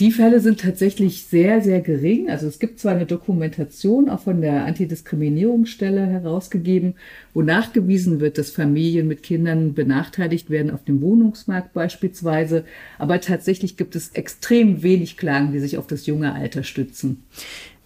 [0.00, 2.30] Die Fälle sind tatsächlich sehr, sehr gering.
[2.30, 6.94] Also es gibt zwar eine Dokumentation auch von der Antidiskriminierungsstelle herausgegeben,
[7.34, 12.64] wo nachgewiesen wird, dass Familien mit Kindern benachteiligt werden auf dem Wohnungsmarkt beispielsweise.
[12.96, 17.24] Aber tatsächlich gibt es extrem wenig Klagen, die sich auf das junge Alter stützen.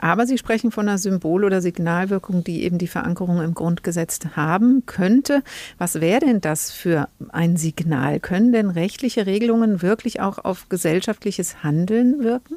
[0.03, 4.83] Aber Sie sprechen von einer Symbol- oder Signalwirkung, die eben die Verankerung im Grundgesetz haben
[4.85, 5.45] könnte.
[5.79, 8.19] Was wäre denn das für ein Signal?
[8.19, 12.57] Können denn rechtliche Regelungen wirklich auch auf gesellschaftliches Handeln wirken?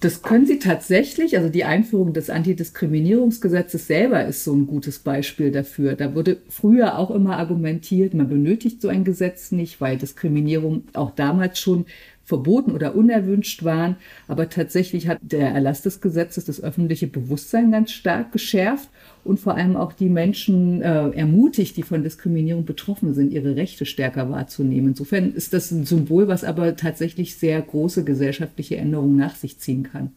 [0.00, 1.36] Das können sie tatsächlich.
[1.36, 5.94] Also die Einführung des Antidiskriminierungsgesetzes selber ist so ein gutes Beispiel dafür.
[5.94, 11.12] Da wurde früher auch immer argumentiert, man benötigt so ein Gesetz nicht, weil Diskriminierung auch
[11.12, 11.86] damals schon
[12.28, 13.96] verboten oder unerwünscht waren.
[14.28, 18.90] Aber tatsächlich hat der Erlass des Gesetzes das öffentliche Bewusstsein ganz stark geschärft
[19.24, 23.86] und vor allem auch die Menschen äh, ermutigt, die von Diskriminierung betroffen sind, ihre Rechte
[23.86, 24.88] stärker wahrzunehmen.
[24.88, 29.84] Insofern ist das ein Symbol, was aber tatsächlich sehr große gesellschaftliche Änderungen nach sich ziehen
[29.84, 30.12] kann.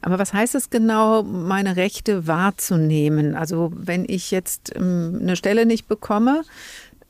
[0.00, 3.36] Aber was heißt es genau, meine Rechte wahrzunehmen?
[3.36, 6.42] Also wenn ich jetzt ähm, eine Stelle nicht bekomme,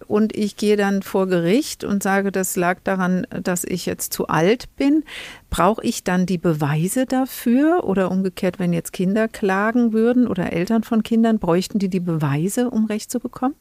[0.07, 4.29] und ich gehe dann vor Gericht und sage, das lag daran, dass ich jetzt zu
[4.29, 5.05] alt bin.
[5.51, 10.83] Brauche ich dann die Beweise dafür oder umgekehrt, wenn jetzt Kinder klagen würden oder Eltern
[10.83, 13.55] von Kindern, bräuchten die die Beweise, um Recht zu bekommen?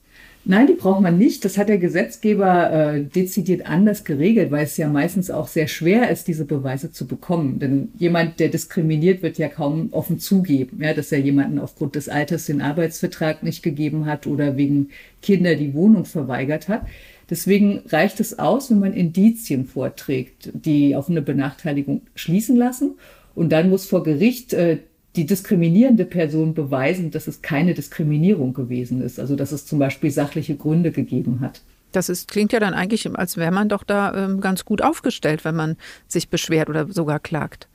[0.43, 1.45] Nein, die braucht man nicht.
[1.45, 6.09] Das hat der Gesetzgeber äh, dezidiert anders geregelt, weil es ja meistens auch sehr schwer
[6.09, 7.59] ist, diese Beweise zu bekommen.
[7.59, 12.09] Denn jemand, der diskriminiert, wird ja kaum offen zugeben, ja, dass er jemanden aufgrund des
[12.09, 14.89] Alters den Arbeitsvertrag nicht gegeben hat oder wegen
[15.21, 16.87] Kinder die Wohnung verweigert hat.
[17.29, 22.95] Deswegen reicht es aus, wenn man Indizien vorträgt, die auf eine Benachteiligung schließen lassen.
[23.35, 24.79] Und dann muss vor Gericht äh,
[25.15, 30.11] die diskriminierende Person beweisen, dass es keine Diskriminierung gewesen ist, also dass es zum Beispiel
[30.11, 31.61] sachliche Gründe gegeben hat.
[31.91, 35.43] Das ist, klingt ja dann eigentlich, als wäre man doch da ähm, ganz gut aufgestellt,
[35.43, 35.75] wenn man
[36.07, 37.67] sich beschwert oder sogar klagt.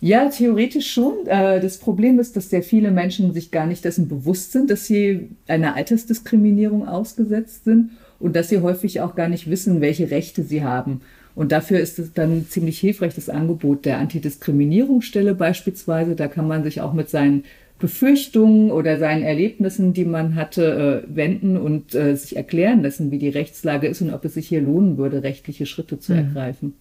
[0.00, 1.26] Ja, theoretisch schon.
[1.26, 4.86] Äh, das Problem ist, dass sehr viele Menschen sich gar nicht dessen bewusst sind, dass
[4.86, 10.42] sie einer Altersdiskriminierung ausgesetzt sind und dass sie häufig auch gar nicht wissen, welche Rechte
[10.42, 11.02] sie haben.
[11.34, 16.16] Und dafür ist es dann ziemlich hilfreich, das Angebot der Antidiskriminierungsstelle beispielsweise.
[16.16, 17.44] Da kann man sich auch mit seinen
[17.78, 23.18] Befürchtungen oder seinen Erlebnissen, die man hatte, äh, wenden und äh, sich erklären lassen, wie
[23.18, 26.18] die Rechtslage ist und ob es sich hier lohnen würde, rechtliche Schritte zu mhm.
[26.18, 26.74] ergreifen.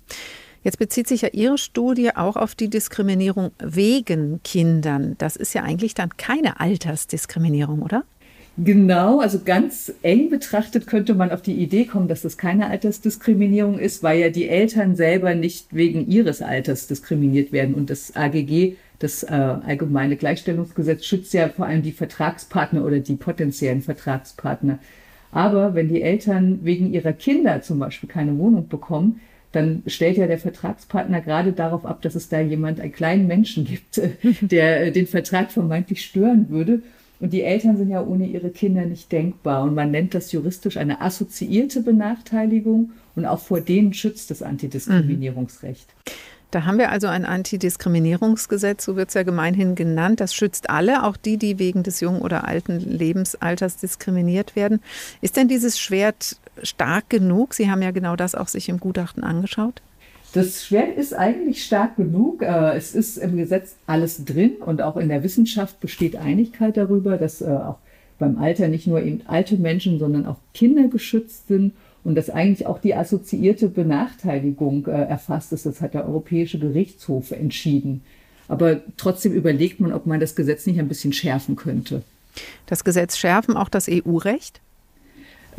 [0.62, 5.16] Jetzt bezieht sich ja Ihre Studie auch auf die Diskriminierung wegen Kindern.
[5.18, 8.04] Das ist ja eigentlich dann keine Altersdiskriminierung, oder?
[8.62, 13.80] Genau, also ganz eng betrachtet könnte man auf die Idee kommen, dass das keine Altersdiskriminierung
[13.80, 17.74] ist, weil ja die Eltern selber nicht wegen ihres Alters diskriminiert werden.
[17.74, 23.16] Und das AGG, das äh, Allgemeine Gleichstellungsgesetz, schützt ja vor allem die Vertragspartner oder die
[23.16, 24.80] potenziellen Vertragspartner.
[25.32, 29.22] Aber wenn die Eltern wegen ihrer Kinder zum Beispiel keine Wohnung bekommen,
[29.54, 33.64] dann stellt ja der Vertragspartner gerade darauf ab, dass es da jemand, einen kleinen Menschen
[33.64, 34.02] gibt,
[34.42, 36.82] der den Vertrag vermeintlich stören würde.
[37.20, 39.64] Und die Eltern sind ja ohne ihre Kinder nicht denkbar.
[39.64, 42.92] Und man nennt das juristisch eine assoziierte Benachteiligung.
[43.16, 45.88] Und auch vor denen schützt das Antidiskriminierungsrecht.
[46.06, 46.12] Mhm.
[46.52, 50.20] Da haben wir also ein Antidiskriminierungsgesetz, so wird es ja gemeinhin genannt.
[50.20, 54.82] Das schützt alle, auch die, die wegen des jungen oder alten Lebensalters diskriminiert werden.
[55.22, 57.54] Ist denn dieses Schwert stark genug?
[57.54, 59.84] Sie haben ja genau das auch sich im Gutachten angeschaut.
[60.34, 62.44] Das Schwert ist eigentlich stark genug.
[62.44, 67.18] Äh, es ist im Gesetz alles drin und auch in der Wissenschaft besteht Einigkeit darüber,
[67.18, 67.78] dass äh, auch
[68.20, 71.74] beim Alter nicht nur eben alte Menschen, sondern auch Kinder geschützt sind
[72.04, 75.66] und dass eigentlich auch die assoziierte Benachteiligung äh, erfasst ist.
[75.66, 78.04] Das hat der Europäische Gerichtshof entschieden.
[78.48, 82.04] Aber trotzdem überlegt man, ob man das Gesetz nicht ein bisschen schärfen könnte.
[82.66, 84.62] Das Gesetz schärfen auch das EU-Recht?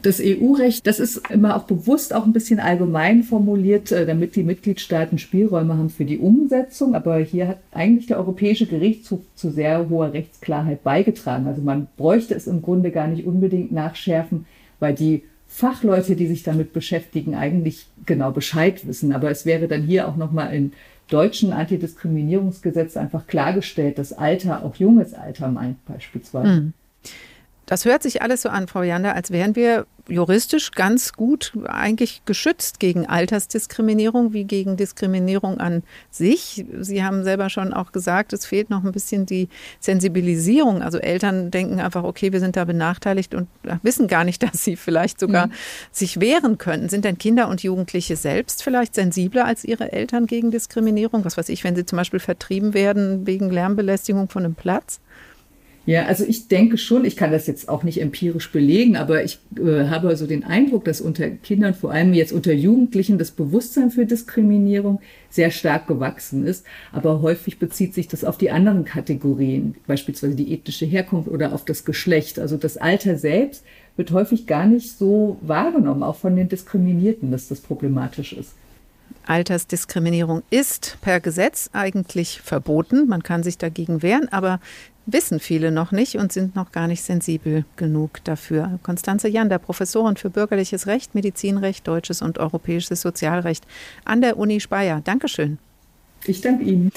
[0.03, 4.43] Das EU-Recht, das ist immer auch bewusst auch ein bisschen allgemein formuliert, äh, damit die
[4.43, 6.95] Mitgliedstaaten Spielräume haben für die Umsetzung.
[6.95, 11.47] Aber hier hat eigentlich der Europäische Gerichtshof zu sehr hoher Rechtsklarheit beigetragen.
[11.47, 14.47] Also man bräuchte es im Grunde gar nicht unbedingt nachschärfen,
[14.79, 19.13] weil die Fachleute, die sich damit beschäftigen, eigentlich genau Bescheid wissen.
[19.13, 20.73] Aber es wäre dann hier auch nochmal im
[21.09, 26.63] deutschen Antidiskriminierungsgesetz einfach klargestellt, dass Alter auch junges Alter meint beispielsweise.
[26.63, 26.73] Mhm.
[27.71, 32.23] Das hört sich alles so an, Frau Jander, als wären wir juristisch ganz gut eigentlich
[32.25, 36.65] geschützt gegen Altersdiskriminierung wie gegen Diskriminierung an sich.
[36.81, 39.49] Sie haben selber schon auch gesagt, es fehlt noch ein bisschen die
[39.79, 40.83] Sensibilisierung.
[40.83, 43.47] Also Eltern denken einfach, okay, wir sind da benachteiligt und
[43.85, 45.53] wissen gar nicht, dass sie vielleicht sogar mhm.
[45.93, 46.89] sich wehren können.
[46.89, 51.25] Sind denn Kinder und Jugendliche selbst vielleicht sensibler als ihre Eltern gegen Diskriminierung?
[51.25, 54.99] Was weiß ich, wenn sie zum Beispiel vertrieben werden wegen Lärmbelästigung von einem Platz?
[55.87, 59.39] Ja, also ich denke schon, ich kann das jetzt auch nicht empirisch belegen, aber ich
[59.57, 63.91] äh, habe so den Eindruck, dass unter Kindern, vor allem jetzt unter Jugendlichen, das Bewusstsein
[63.91, 65.01] für Diskriminierung
[65.31, 66.67] sehr stark gewachsen ist.
[66.93, 71.65] Aber häufig bezieht sich das auf die anderen Kategorien, beispielsweise die ethnische Herkunft oder auf
[71.65, 72.39] das Geschlecht.
[72.39, 73.65] Also das Alter selbst
[73.97, 78.53] wird häufig gar nicht so wahrgenommen, auch von den Diskriminierten, dass das problematisch ist.
[79.27, 83.09] Altersdiskriminierung ist per Gesetz eigentlich verboten.
[83.09, 84.61] Man kann sich dagegen wehren, aber
[85.13, 88.79] wissen viele noch nicht und sind noch gar nicht sensibel genug dafür.
[88.83, 93.67] Konstanze Jan, der Professorin für bürgerliches Recht, Medizinrecht, deutsches und europäisches Sozialrecht
[94.05, 95.01] an der Uni Speyer.
[95.03, 95.59] Dankeschön.
[96.25, 96.93] Ich danke Ihnen.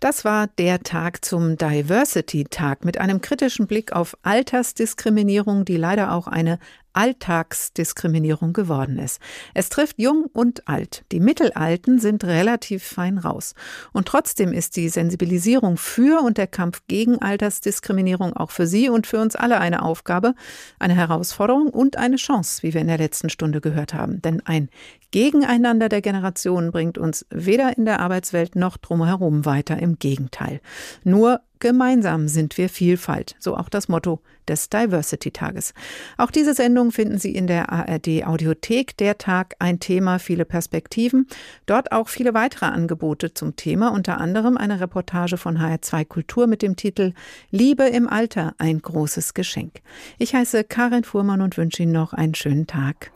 [0.00, 6.28] Das war der Tag zum Diversity-Tag mit einem kritischen Blick auf Altersdiskriminierung, die leider auch
[6.28, 6.60] eine
[6.98, 9.20] Alltagsdiskriminierung geworden ist.
[9.54, 11.04] Es trifft jung und alt.
[11.12, 13.54] Die Mittelalten sind relativ fein raus.
[13.92, 19.06] Und trotzdem ist die Sensibilisierung für und der Kampf gegen Altersdiskriminierung auch für Sie und
[19.06, 20.34] für uns alle eine Aufgabe,
[20.80, 24.20] eine Herausforderung und eine Chance, wie wir in der letzten Stunde gehört haben.
[24.20, 24.68] Denn ein
[25.12, 29.78] Gegeneinander der Generationen bringt uns weder in der Arbeitswelt noch drumherum weiter.
[29.78, 30.60] Im Gegenteil.
[31.04, 35.74] Nur Gemeinsam sind wir Vielfalt, so auch das Motto des Diversity-Tages.
[36.16, 38.96] Auch diese Sendung finden Sie in der ARD Audiothek.
[38.96, 41.26] Der Tag ein Thema, viele Perspektiven.
[41.66, 46.62] Dort auch viele weitere Angebote zum Thema, unter anderem eine Reportage von HR2 Kultur mit
[46.62, 47.12] dem Titel
[47.50, 49.80] Liebe im Alter, ein großes Geschenk.
[50.18, 53.12] Ich heiße Karin Fuhrmann und wünsche Ihnen noch einen schönen Tag.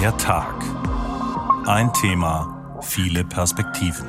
[0.00, 0.54] Der Tag.
[1.66, 4.06] Ein Thema, viele Perspektiven.